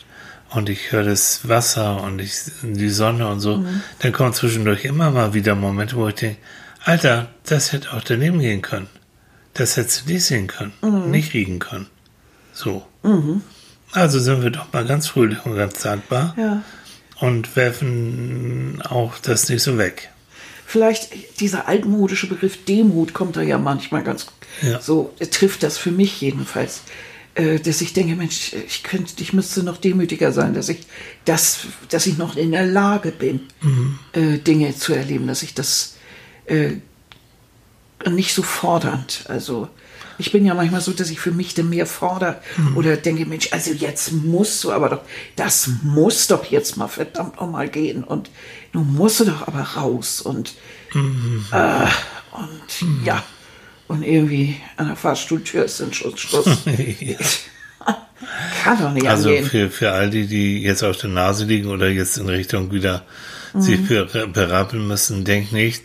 [0.51, 3.65] und ich höre das Wasser und ich die Sonne und so,
[3.99, 6.37] dann kommen zwischendurch immer mal wieder Momente, wo ich denke,
[6.85, 8.87] Alter, das hätte auch daneben gehen können.
[9.55, 10.73] Das hättest du nicht sehen können,
[11.09, 11.87] nicht riechen können.
[12.53, 12.85] So.
[13.91, 16.61] Also sind wir doch mal ganz fröhlich und ganz dankbar ja.
[17.19, 20.09] und werfen auch das nicht so weg.
[20.67, 24.27] Vielleicht dieser altmodische Begriff Demut kommt da ja manchmal ganz
[24.61, 24.81] Ja.
[24.81, 26.81] so, äh, trifft das für mich jedenfalls.
[27.35, 30.79] Äh, dass ich denke, Mensch, ich könnte, ich müsste noch demütiger sein, dass ich
[31.25, 33.41] das, dass ich noch in der Lage bin,
[34.13, 35.94] äh, Dinge zu erleben, dass ich das
[36.47, 36.73] äh,
[38.09, 39.23] nicht so fordernd.
[39.27, 39.67] Also
[40.17, 42.41] ich bin ja manchmal so, dass ich für mich dann mehr fordere
[42.75, 45.01] oder denke, Mensch, also jetzt musst du aber doch,
[45.35, 48.29] das muss doch jetzt mal verdammt noch mal gehen und
[48.71, 50.53] du musst doch aber raus und
[51.51, 51.87] äh,
[52.31, 53.23] und ja
[53.87, 56.45] und irgendwie an der Fahrstuhltür ist ein Schuss, Schluss.
[58.63, 59.45] Kann doch nicht Also angehen.
[59.45, 63.03] für, für all die, die jetzt auf der Nase liegen oder jetzt in Richtung wieder
[63.57, 65.83] sich ber- berappeln müssen, denkt nicht,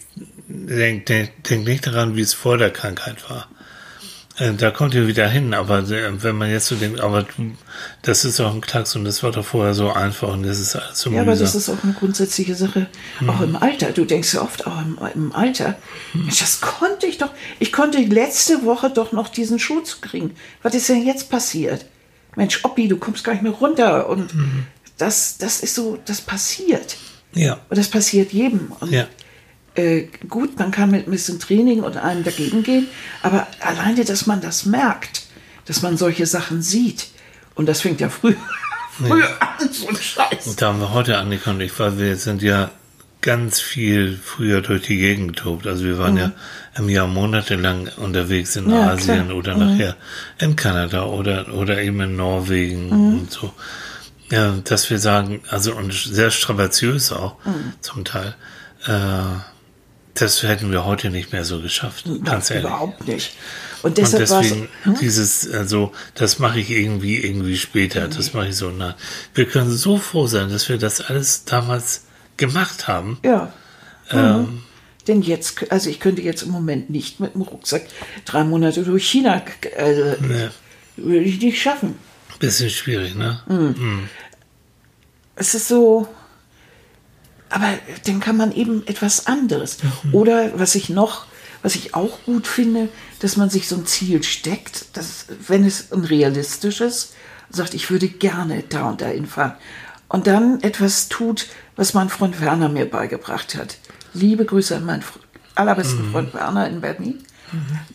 [0.51, 3.49] denkt, denkt, denkt nicht daran, wie es vor der Krankheit war.
[4.39, 7.27] Äh, Da kommt ihr wieder hin, aber äh, wenn man jetzt so denkt, aber
[8.03, 10.77] das ist doch ein Klacks und das war doch vorher so einfach und das ist
[10.77, 12.87] alles so Ja, aber das ist auch eine grundsätzliche Sache,
[13.27, 13.93] auch im Alter.
[13.93, 15.77] Du denkst ja oft auch im, im Alter,
[16.15, 17.31] Mensch, das konnte ich doch.
[17.59, 20.35] Ich konnte letzte Woche doch noch diesen Schuh zu kriegen.
[20.63, 21.87] Was ist denn jetzt passiert?
[22.37, 24.09] Mensch, Oppi, du kommst gar nicht mehr runter.
[24.09, 24.33] Und
[24.99, 26.97] das, das ist so, das passiert.
[27.35, 28.73] Ja, Und das passiert jedem.
[28.81, 29.07] Und ja.
[29.81, 32.87] Äh, gut, man kann mit ein bisschen Training und allem dagegen gehen,
[33.23, 35.23] aber alleine, dass man das merkt,
[35.67, 37.09] dass man solche Sachen sieht,
[37.55, 38.35] und das fängt ja früh,
[38.93, 40.47] früh an, so ein Scheiß.
[40.47, 41.13] Und da haben wir heute
[41.61, 42.71] ich, weil wir sind ja
[43.21, 45.67] ganz viel früher durch die Gegend getobt.
[45.67, 46.33] Also wir waren ja
[46.79, 48.71] im Jahr monatelang unterwegs in Mhm.
[48.71, 49.37] Ja, Asien klar.
[49.37, 49.97] oder nachher
[50.39, 53.19] in Kanada oder, oder eben in Norwegen Mhm.
[53.21, 53.53] und so.
[54.31, 57.73] Ja, dass wir sagen, also und sehr strapaziös auch Mhm.
[57.81, 58.35] zum Teil,
[58.87, 58.93] äh,
[60.21, 62.65] das hätten wir heute nicht mehr so geschafft, ganz ehrlich.
[62.65, 63.33] überhaupt nicht.
[63.83, 64.31] Und Und deshalb es.
[64.31, 64.69] deswegen
[65.01, 68.95] dieses, also, das mache ich irgendwie, irgendwie später, das mache ich so nah.
[69.35, 72.05] Wir können so froh sein, dass wir das alles damals
[72.37, 73.19] gemacht haben.
[73.25, 73.53] Ja.
[74.11, 74.63] Ähm, Mhm.
[75.09, 77.87] Denn jetzt, also ich könnte jetzt im Moment nicht mit dem Rucksack
[78.27, 79.43] drei Monate durch China,
[79.79, 80.51] also, ne,
[80.97, 81.97] würde ich nicht schaffen.
[82.39, 83.41] bisschen schwierig, ne?
[85.37, 86.07] Es ist so,
[87.51, 89.79] aber dann kann man eben etwas anderes.
[90.13, 91.27] Oder was ich noch,
[91.63, 95.93] was ich auch gut finde, dass man sich so ein Ziel steckt, dass, wenn es
[95.93, 97.13] ein realistisches,
[97.51, 99.55] sagt, ich würde gerne da und dahin fahren.
[100.09, 103.77] Und dann etwas tut, was mein Freund Werner mir beigebracht hat.
[104.15, 105.05] Liebe Grüße an meinen
[105.55, 107.23] allerbesten Freund Werner in Berlin.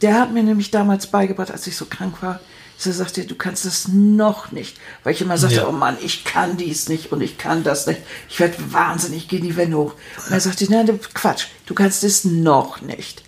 [0.01, 2.39] Der hat mir nämlich damals beigebracht, als ich so krank war,
[2.83, 4.77] er sagte, du kannst das noch nicht.
[5.03, 5.67] Weil ich immer sagte, Ja.
[5.67, 8.01] oh Mann, ich kann dies nicht und ich kann das nicht.
[8.29, 9.93] Ich werde wahnsinnig, gehe die Wände hoch.
[10.25, 13.23] Und er sagte, nein, Quatsch, du kannst es noch nicht.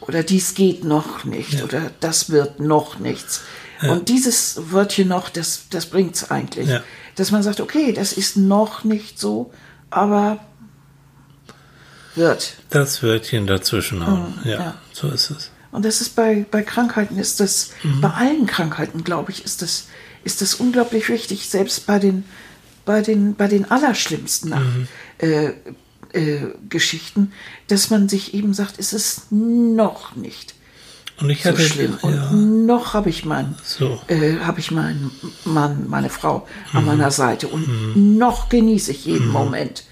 [0.00, 1.62] Oder dies geht noch nicht.
[1.62, 3.42] Oder das wird noch nichts.
[3.82, 6.68] Und dieses Wörtchen noch, das, das bringt es eigentlich.
[6.68, 6.82] Ja.
[7.16, 9.52] Dass man sagt, okay, das ist noch nicht so,
[9.90, 10.38] aber
[12.14, 12.54] wird.
[12.70, 14.38] Das Wörtchen dazwischen haben.
[14.44, 14.74] ja, ja.
[14.92, 15.50] so ist es.
[15.72, 19.88] Und das ist bei, bei Krankheiten, ist das, bei allen Krankheiten, glaube ich, ist das,
[20.22, 22.24] ist das unglaublich wichtig, selbst bei den,
[22.84, 24.62] bei den, bei den allerschlimmsten Nach
[25.18, 25.52] äh,
[26.12, 27.32] äh, Geschichten,
[27.68, 30.54] dass man sich eben sagt, es ist noch nicht
[31.18, 31.96] Und ich so hatte, schlimm.
[32.02, 33.98] Und ja, noch habe ich meinen, So.
[34.08, 35.10] äh, habe ich meinen
[35.46, 37.66] Mann, meine Frau an meiner Seite und
[38.18, 39.84] noch genieße ich jeden Moment.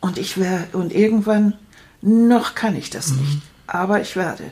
[0.00, 1.54] Und ich werde und irgendwann
[2.02, 4.50] noch kann ich das nicht, aber ich werde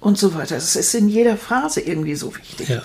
[0.00, 0.54] und so weiter.
[0.54, 2.68] Das ist in jeder Phase irgendwie so wichtig.
[2.68, 2.82] ja.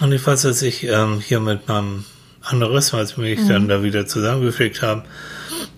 [0.00, 2.04] Und ich weiß, dass ich ähm, hier mit meinem
[2.42, 5.02] Aneurysma, als wir mich dann da wieder zusammengefügt haben,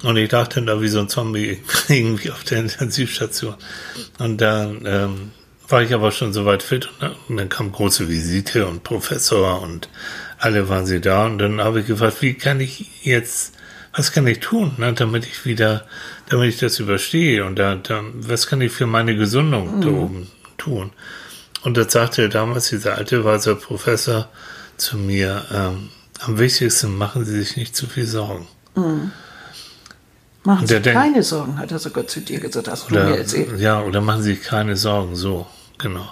[0.05, 3.55] und ich dachte da wie so ein Zombie irgendwie auf der Intensivstation.
[4.19, 5.31] Und dann ähm,
[5.69, 9.61] war ich aber schon soweit fit und dann, und dann kam große Visite und Professor
[9.63, 9.89] und
[10.39, 13.55] alle waren sie da und dann habe ich gefragt, wie kann ich jetzt,
[13.95, 15.85] was kann ich tun, ne, damit ich wieder,
[16.29, 20.31] damit ich das überstehe und da, da, was kann ich für meine Gesundung da oben
[20.57, 20.93] tun?
[21.63, 24.29] Und das sagte damals dieser alte weiße Professor
[24.77, 28.47] zu mir, ähm, am wichtigsten machen Sie sich nicht zu viel Sorgen.
[30.45, 33.61] Machen Der Sie keine Sorgen, hat er sogar zu dir gesagt, hast du mir erzählt.
[33.61, 35.47] ja, oder machen Sie sich keine Sorgen, so,
[35.79, 36.09] genau.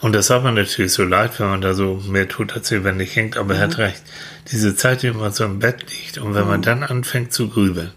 [0.00, 2.98] Und das hat man natürlich so leid, wenn man da so mehr tut, als wenn
[2.98, 4.02] nicht hängt, aber er hat recht.
[4.50, 7.92] Diese Zeit, die man so im Bett liegt und wenn man dann anfängt zu grübeln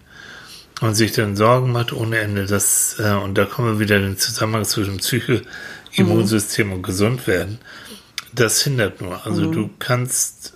[0.82, 4.04] und sich dann Sorgen macht ohne Ende, das, äh, und da kommen wir wieder in
[4.04, 5.42] den Zusammenhang zwischen Psyche,
[5.94, 7.60] Immunsystem und gesund werden,
[8.34, 9.26] das hindert nur.
[9.26, 10.54] Also du kannst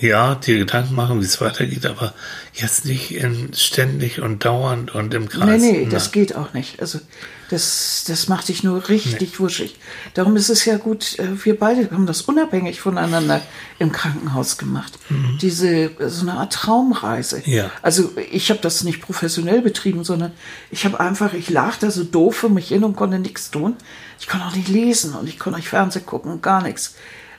[0.00, 2.12] ja, dir Gedanken machen, wie es weitergeht, aber
[2.52, 5.60] jetzt nicht in, ständig und dauernd und im Nee, Kreis.
[5.62, 5.90] nee, Na.
[5.90, 6.80] das geht auch nicht.
[6.80, 7.00] Also
[7.48, 9.78] das, das macht dich nur richtig wuschig.
[10.14, 13.40] Darum ist es ja gut, äh, wir beide haben das unabhängig voneinander
[13.78, 14.98] im Krankenhaus gemacht.
[15.40, 17.42] Diese, so eine Art Traumreise.
[17.46, 17.52] Mhm.
[17.52, 17.70] Ja.
[17.82, 20.32] Also ich habe das nicht professionell betrieben, sondern
[20.70, 23.76] ich habe einfach, ich lag da so doof für mich hin und konnte nichts tun.
[24.18, 26.96] Ich konnte auch nicht lesen und ich konnte nicht Fernsehen gucken und gar nichts.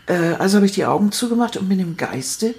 [0.08, 2.56] Äh, Also habe ich die Augen zugemacht und bin im Geiste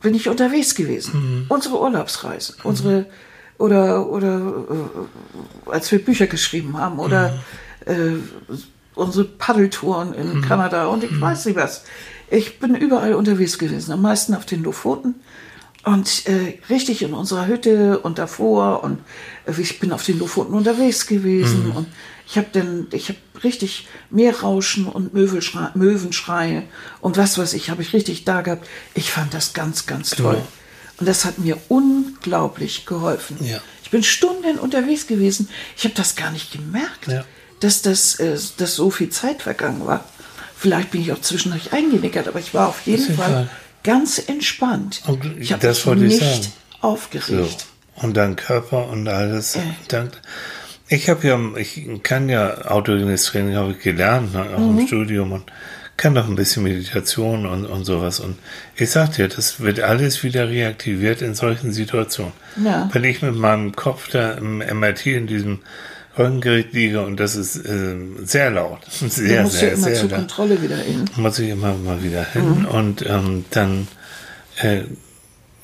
[0.00, 1.46] bin ich unterwegs gewesen.
[1.48, 3.06] Unsere Urlaubsreise, unsere
[3.58, 4.36] oder oder
[4.70, 7.40] äh, als wir Bücher geschrieben haben oder
[7.86, 8.14] äh,
[8.94, 11.82] unsere Paddeltouren in Kanada und ich weiß nicht was.
[12.30, 15.14] Ich bin überall unterwegs gewesen, am meisten auf den Lofoten.
[15.84, 18.98] Und äh, richtig in unserer Hütte und davor und
[19.46, 21.86] äh, ich bin auf den Lofoten unterwegs gewesen und
[22.26, 26.64] ich habe dann, ich habe richtig Meerrauschen und Möwenschrei, Möwenschreie
[27.00, 28.66] und was weiß ich, habe ich richtig da gehabt.
[28.94, 30.34] Ich fand das ganz, ganz toll.
[30.34, 30.46] Genau.
[30.98, 33.36] Und das hat mir unglaublich geholfen.
[33.44, 33.58] Ja.
[33.84, 35.48] Ich bin Stunden unterwegs gewesen.
[35.76, 37.24] Ich habe das gar nicht gemerkt, Ja.
[37.60, 40.04] dass, das, äh, dass so viel Zeit vergangen war.
[40.56, 43.50] Vielleicht bin ich auch zwischendurch eingenickert, aber ich war auf jeden Fall Fall.
[43.84, 45.02] ganz entspannt.
[45.06, 46.52] Und Ich habe das mich nicht sagen.
[46.80, 47.66] aufgeregt.
[47.96, 48.04] So.
[48.04, 49.56] Und dein Körper und alles.
[49.88, 50.10] Dann,
[50.88, 54.78] ich habe ja, ich kann ja autogenes Training habe ich gelernt, ne, auch Mhm.
[54.80, 55.44] im Studium und
[55.96, 58.20] kann auch ein bisschen Meditation und, und sowas.
[58.20, 58.38] Und
[58.76, 62.32] ich sag dir, das wird alles wieder reaktiviert in solchen Situationen.
[62.64, 62.88] Ja.
[62.92, 65.58] Wenn ich mit meinem Kopf da im MRT in diesem
[66.16, 70.08] Röntgengerät liege und das ist ähm, sehr laut, Du sehr, musst sehr, immer sehr zur
[70.10, 71.04] laut Kontrolle wieder hin.
[71.16, 73.88] muss ich immer mal wieder hin und ähm, dann
[74.60, 74.82] äh,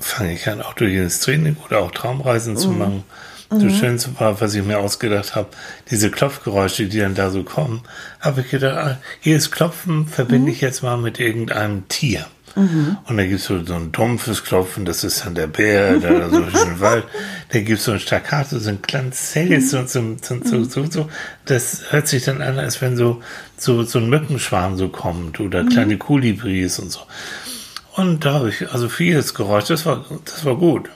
[0.00, 3.04] fange ich an, autogenes Training oder auch Traumreisen zu machen.
[3.50, 5.48] Das Schönste war, was ich mir ausgedacht habe,
[5.90, 7.83] diese Klopfgeräusche, die dann da so kommen,
[8.20, 12.26] habe ich gedacht, ah, jedes Klopfen verbinde ich jetzt mal mit irgendeinem Tier.
[13.09, 16.30] Und da gibt es so, so ein dumpfes Klopfen, das ist dann der Bär, der
[16.30, 17.04] so im Wald.
[17.48, 20.90] Da gibt es so ein Staccato, so ein kleines Zelt, so, so, so, so, so,
[20.90, 21.09] so.
[21.44, 23.22] Das hört sich dann an, als wenn so,
[23.57, 27.00] so, so ein Mückenschwarm so kommt oder kleine Kolibris und so.
[27.96, 30.90] Und da habe ich also vieles Geräusch, das war, das war gut.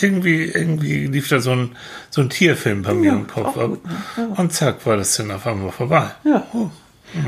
[0.00, 1.76] Irgendwie, irgendwie lief da so ein,
[2.10, 3.68] so ein Tierfilm bei mir Ja, im Kopf ab.
[3.70, 3.96] gut, ne?
[4.16, 4.24] Ja.
[4.36, 6.10] Und zack, war das dann auf einmal vorbei.
[6.24, 6.46] Ja.
[6.52, 6.70] Oh.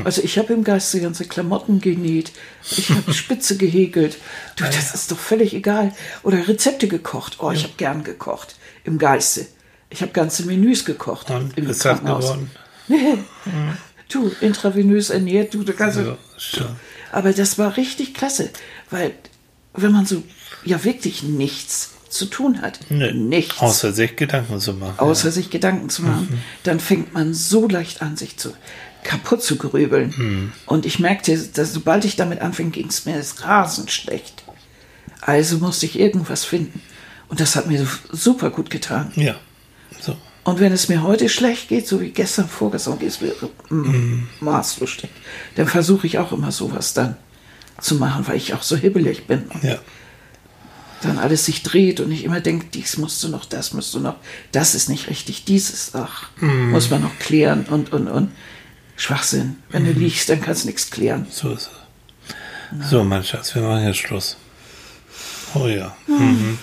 [0.03, 2.31] Also ich habe im Geiste ganze Klamotten genäht.
[2.63, 4.17] Ich habe Spitze gehäkelt.
[4.55, 5.91] Du, das ist doch völlig egal.
[6.23, 7.37] Oder Rezepte gekocht.
[7.39, 8.55] Oh, ich habe gern gekocht.
[8.83, 9.47] Im Geiste.
[9.89, 12.25] Ich habe ganze Menüs gekocht Und im ist das Krankenhaus.
[12.25, 12.51] geworden?
[14.09, 15.97] Du, intravenös ernährt, du, du kannst
[16.37, 16.65] schon.
[17.13, 18.49] Aber das war richtig klasse,
[18.89, 19.13] weil
[19.73, 20.21] wenn man so
[20.65, 23.11] ja wirklich nichts zu tun hat, Nö.
[23.13, 24.99] nichts, Außer sich Gedanken zu machen.
[24.99, 26.37] außer sich Gedanken zu machen, Mhm.
[26.63, 28.53] dann fängt man so leicht an, sich zu
[29.03, 30.13] kaputt zu grübeln.
[30.15, 30.51] Mhm.
[30.67, 34.43] Und ich merkte, dass sobald ich damit anfing, ging es mir rasend schlecht.
[35.21, 36.81] Also musste ich irgendwas finden.
[37.29, 39.11] Und das hat mir super gut getan.
[39.15, 39.35] Ja.
[39.99, 40.15] So.
[40.43, 43.33] Und wenn es mir heute schlecht geht, so wie gestern, vorgestern, geht es mir
[43.69, 45.13] mm, maßlos schlecht,
[45.55, 47.15] dann versuche ich auch immer sowas dann
[47.79, 49.43] zu machen, weil ich auch so hibbelig bin.
[49.61, 49.77] Ja.
[51.01, 53.99] Dann alles sich dreht und ich immer denke, dies musst du noch, das musst du
[53.99, 54.15] noch,
[54.51, 58.31] das ist nicht richtig, dieses, ach, muss man noch klären und, und, und.
[58.97, 59.55] Schwachsinn.
[59.69, 61.25] Wenn du liegst, dann kannst du nichts klären.
[61.31, 61.69] So ist
[62.81, 62.89] es.
[62.89, 64.37] So, mein Schatz, wir machen jetzt Schluss.
[65.55, 65.95] Oh ja.
[66.07, 66.59] Mhm.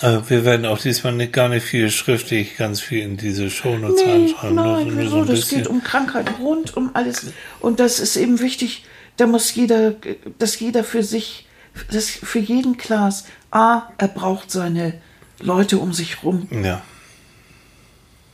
[0.00, 4.02] Äh, wir werden auch diesmal nicht, gar nicht viel schriftlich, ganz viel in diese Shownotes
[4.04, 4.54] Nee, reinschreiben.
[4.56, 5.16] nur- nein, nur so wieso?
[5.20, 7.26] ein Das geht um Krankheit rund um alles.
[7.60, 8.84] Und das ist eben wichtig,
[9.16, 9.94] da muss jeder,
[10.38, 11.46] dass jeder für sich,
[11.90, 15.00] dass für jeden klar ist, A, er braucht seine
[15.40, 16.48] Leute um sich rum.
[16.50, 16.82] Ja.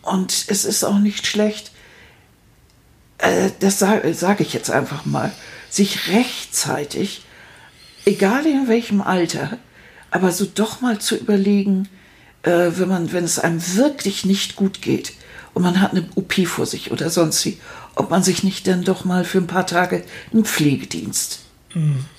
[0.03, 1.73] Und es ist auch nicht schlecht,
[3.19, 5.33] äh, das sage sag ich jetzt einfach mal,
[5.71, 7.25] sich rechtzeitig,
[8.05, 9.59] egal in welchem Alter,
[10.11, 11.89] aber so doch mal zu überlegen,
[12.43, 15.13] äh, wenn, man, wenn es einem wirklich nicht gut geht
[15.55, 17.59] und man hat eine OP vor sich oder sonst wie,
[17.95, 21.44] ob man sich nicht dann doch mal für ein paar Tage einen Pflegedienst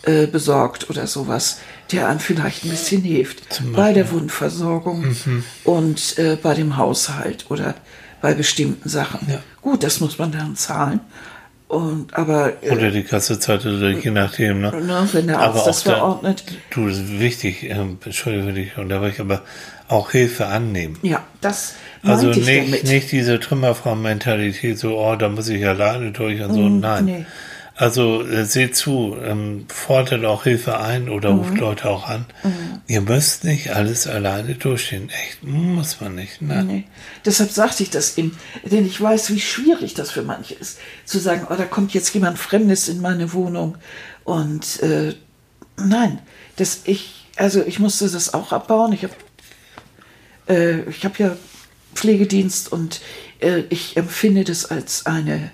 [0.04, 1.60] äh, besorgt oder sowas,
[1.91, 3.62] der einem vielleicht ein bisschen hilft.
[3.74, 5.15] Bei der Wundversorgung
[5.63, 7.76] und äh, bei dem Haushalt oder
[8.22, 9.28] bei bestimmten Sachen.
[9.30, 9.39] Ja.
[9.62, 11.00] Gut, das muss man dann zahlen.
[11.68, 14.62] Und, aber äh, Oder die ganze Zeit, oder je nachdem.
[14.62, 14.72] Ne?
[14.82, 18.54] ne, wenn der Arzt Aber das auch da- verordnet, Du, das ist wichtig, ähm, entschuldige
[18.54, 19.41] dich, und da war ich aber
[19.88, 20.98] auch Hilfe annehmen.
[21.02, 26.41] ja, das Also ich nicht, nicht diese Trümmerfrau-Mentalität, so, oh, da muss ich alleine durch
[26.41, 26.70] und so.
[26.70, 27.04] Nein.
[27.04, 27.26] Mm, nee.
[27.78, 31.40] Also äh, seht zu, ähm, fordert auch Hilfe ein oder Mhm.
[31.40, 32.26] ruft Leute auch an.
[32.88, 35.10] Ihr müsst nicht alles alleine durchstehen.
[35.10, 36.42] Echt, muss man nicht.
[36.42, 36.68] Nein.
[36.68, 36.84] Nee.
[37.26, 38.32] Deshalb sagte ich das ihm,
[38.64, 42.14] denn ich weiß, wie schwierig das für manche ist, zu sagen, oh, da kommt jetzt
[42.14, 43.78] jemand Fremdes in meine Wohnung.
[44.24, 45.14] Und äh,
[45.76, 46.20] nein,
[46.56, 48.94] das ich, also ich musste das auch abbauen.
[48.94, 49.14] Ich habe
[50.48, 51.36] äh, ich habe ja
[51.94, 53.02] Pflegedienst und
[53.40, 55.52] äh, ich empfinde das als eine,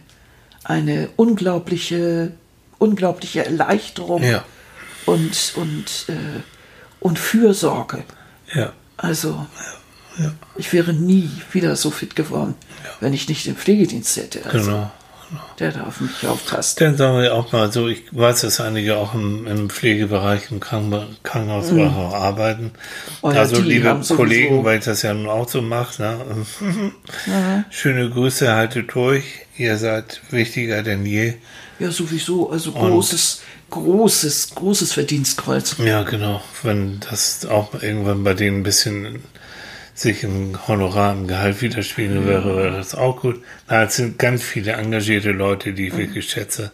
[0.63, 2.31] eine unglaubliche,
[2.77, 4.43] unglaubliche Erleichterung Ja.
[5.05, 6.13] und, und, äh,
[6.99, 8.03] und Fürsorge.
[8.53, 8.73] Ja.
[8.97, 9.45] Also,
[10.17, 10.31] Ja.
[10.57, 12.55] ich wäre nie wieder so fit geworden,
[12.99, 14.45] wenn ich nicht den Pflegedienst hätte.
[14.45, 14.91] Also, Genau.
[15.59, 16.81] Der da auf mich aufpasst.
[16.81, 20.59] Dann sagen wir auch mal so, ich weiß, dass einige auch im, im Pflegebereich, im
[20.59, 22.71] Kranken Krankenhausbereich auch arbeiten.
[23.23, 26.45] Ja, also liebe Kollegen, weil ich das ja nun auch so mache, ne?
[27.69, 29.23] schöne Grüße, haltet durch.
[29.57, 31.35] Ihr seid wichtiger denn je.
[31.79, 32.49] Ja, sowieso.
[32.49, 35.77] Also großes, großes, großes Verdienstkreuz.
[35.79, 36.41] Ja, genau.
[36.63, 39.23] Wenn das auch irgendwann bei denen ein bisschen
[39.93, 43.41] sich im Honorar, im Gehalt widerspiegeln wäre, wäre das auch gut.
[43.69, 46.71] Na, es sind ganz viele engagierte Leute, die ich wirklich schätze.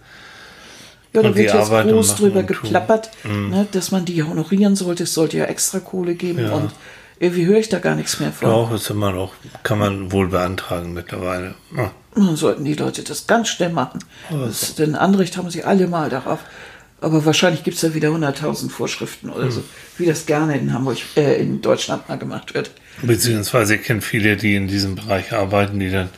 [1.13, 2.55] Ja, da wird jetzt arbeiten, groß drüber tun.
[2.57, 2.63] Mhm.
[2.63, 5.03] geplappert, ne, dass man die honorieren sollte.
[5.03, 6.39] Es sollte ja extra Kohle geben.
[6.43, 6.51] Ja.
[6.51, 6.71] Und
[7.19, 8.49] irgendwie höre ich da gar nichts mehr von.
[8.51, 11.55] Auch ist immer noch, kann man wohl beantragen mittlerweile.
[11.75, 13.99] Ah, Dann sollten die Leute das ganz schnell machen.
[14.29, 16.39] Das, denn Anrecht haben sie alle mal darauf.
[16.99, 19.51] Aber wahrscheinlich gibt es da wieder 100.000 Vorschriften oder Hm.
[19.51, 19.63] so,
[19.97, 22.71] wie das gerne in Hamburg, äh, in Deutschland mal gemacht wird.
[23.01, 26.09] Beziehungsweise ich kenne viele, die in diesem Bereich arbeiten, die dann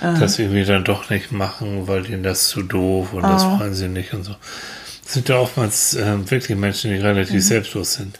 [0.00, 3.88] das irgendwie dann doch nicht machen, weil denen das zu doof und das wollen sie
[3.88, 4.34] nicht und so.
[5.04, 8.18] Das sind ja oftmals äh, wirklich Menschen, die relativ selbstlos sind.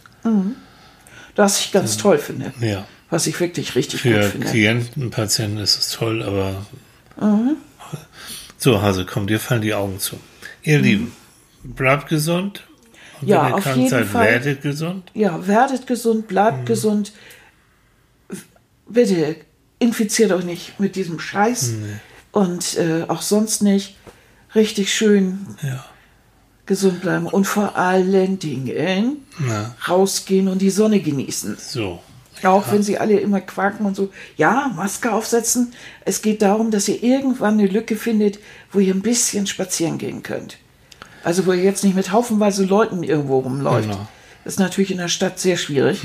[1.35, 2.53] Was ich ganz toll finde.
[2.61, 2.87] Ja.
[3.11, 4.47] Was ich wirklich richtig gut Für finde.
[4.47, 6.67] Klienten, Patienten ist es toll, aber
[8.59, 10.19] so, Hase, komm, dir fallen die Augen zu.
[10.63, 11.13] Ihr Lieben,
[11.65, 12.63] bleibt gesund.
[13.21, 14.27] Und Ja, wenn ihr auf krank jeden seid, Fall.
[14.27, 15.11] werdet gesund.
[15.15, 16.65] Ja, werdet gesund, bleibt Mhm.
[16.67, 17.13] gesund.
[18.93, 19.37] Bitte
[19.79, 21.73] infiziert euch nicht mit diesem Scheiß
[22.31, 23.97] und äh, auch sonst nicht.
[24.55, 25.85] Richtig schön Ja.
[26.67, 31.57] Gesund bleiben und vor allen Dingen Na, rausgehen und die Sonne genießen.
[31.59, 32.01] so.
[32.45, 34.11] Auch wenn sie alle immer quaken und so.
[34.37, 35.73] Ja, Maske aufsetzen.
[36.05, 38.41] Es geht darum, dass ihr irgendwann eine Lücke findet,
[38.73, 40.59] wo ihr ein bisschen spazieren gehen könnt.
[41.23, 43.91] Also wo ihr jetzt nicht mit haufenweise Leuten irgendwo rumläuft.
[43.91, 44.09] Genau.
[44.45, 46.01] Das ist natürlich in der Stadt sehr schwierig.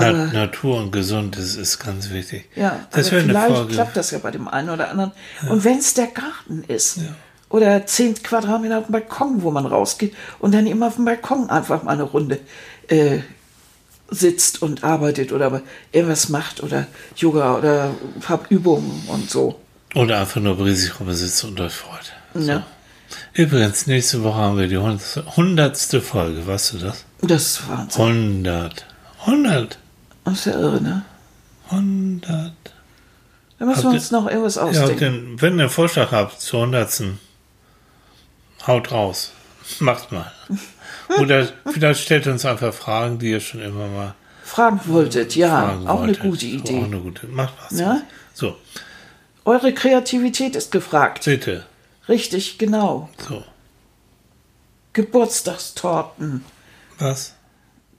[0.00, 2.48] Na, Natur und gesund ist, ist ganz wichtig.
[2.56, 3.74] Ja, das aber wäre eine vielleicht Folge.
[3.74, 5.12] klappt das ja bei dem einen oder anderen.
[5.48, 7.00] Und wenn es der Garten ist
[7.48, 11.50] oder 10 Quadratmeter auf dem Balkon, wo man rausgeht und dann immer auf dem Balkon
[11.50, 12.38] einfach mal eine Runde
[12.88, 13.18] äh,
[14.10, 16.86] sitzt und arbeitet oder irgendwas macht oder
[17.16, 17.90] Yoga oder
[18.28, 19.58] hab Übungen und so.
[19.94, 22.12] Oder einfach nur brisig rumsitzt und euch freut.
[22.34, 22.64] Ja.
[23.34, 27.04] Übrigens, nächste Woche haben wir die hundertste Folge, weißt du das?
[27.20, 28.44] Das ist Wahnsinn.
[28.46, 28.86] 100.
[29.26, 29.78] 100.
[30.24, 31.04] Das ist ja irre, ne?
[31.70, 32.52] 100.
[33.58, 34.98] Da müssen wir Habt uns noch irgendwas Ja, ausdenken.
[34.98, 37.02] denn, wenn ihr einen Vorschlag habt zur 100.
[38.66, 39.32] Haut raus.
[39.80, 40.30] Macht mal.
[41.20, 44.14] Oder vielleicht stellt uns einfach Fragen, die ihr schon immer mal
[44.44, 46.22] Fragen wolltet, ja, fragen auch eine wolltet.
[46.22, 46.78] gute So, Idee.
[46.80, 47.26] auch eine gute.
[47.28, 47.78] Macht was.
[47.78, 48.02] Ja?
[48.34, 48.56] So,
[49.44, 51.24] Eure Kreativität ist gefragt.
[51.24, 51.64] bitte.
[52.08, 53.08] Richtig, genau.
[53.28, 53.42] So.
[54.92, 56.44] Geburtstagstorten,
[56.98, 57.34] Was?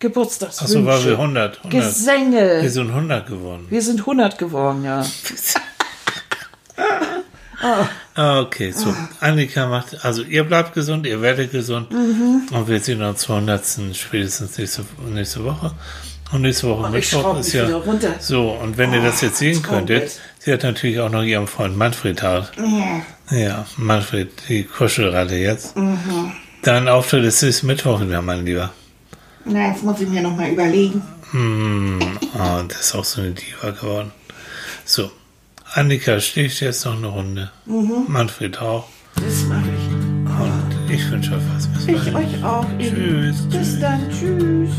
[0.04, 1.58] Geburtstagswünsche, Achso, weil wir 100.
[1.64, 1.74] 100.
[1.74, 2.70] Wir Gesänge.
[2.70, 3.66] sind 100 geworden.
[3.70, 5.04] Wir sind 100 geworden, ja.
[8.16, 8.93] Ah, okay, so.
[9.22, 11.91] Annika macht, also ihr bleibt gesund, ihr werdet gesund.
[11.91, 12.41] Mhm.
[12.51, 13.64] Und wir sehen uns zur 100.
[13.93, 15.72] spätestens nächste, nächste Woche.
[16.34, 17.68] Und nächste Woche Oh, Mittwoch ist ja.
[18.20, 19.99] So, und wenn ihr das jetzt sehen Traumbild.
[20.01, 22.49] könntet, sie hat natürlich auch noch ihren Freund Manfred da.
[23.32, 25.78] Ja, Manfred, die Kuschelratte jetzt.
[25.78, 26.34] Mhm.
[26.64, 28.72] Dein Auftritt ist Mittwoch wieder, mein Lieber.
[29.46, 31.02] Na, jetzt muss ich mir noch mal überlegen.
[31.32, 32.00] Hm,
[32.36, 34.12] oh, das ist auch so eine Diva geworden.
[34.86, 35.12] So,
[35.74, 37.52] Annika schläft jetzt noch eine Runde.
[37.66, 38.06] Mhm.
[38.08, 38.88] Manfred auch.
[39.16, 39.94] Das mache ich.
[40.39, 41.68] Und ich wünsche euch was.
[41.68, 42.26] Bis Ich bald.
[42.28, 42.66] euch auch.
[42.80, 43.36] Tschüss.
[43.50, 43.80] Bis tschüss.
[43.80, 44.10] dann.
[44.10, 44.70] Tschüss.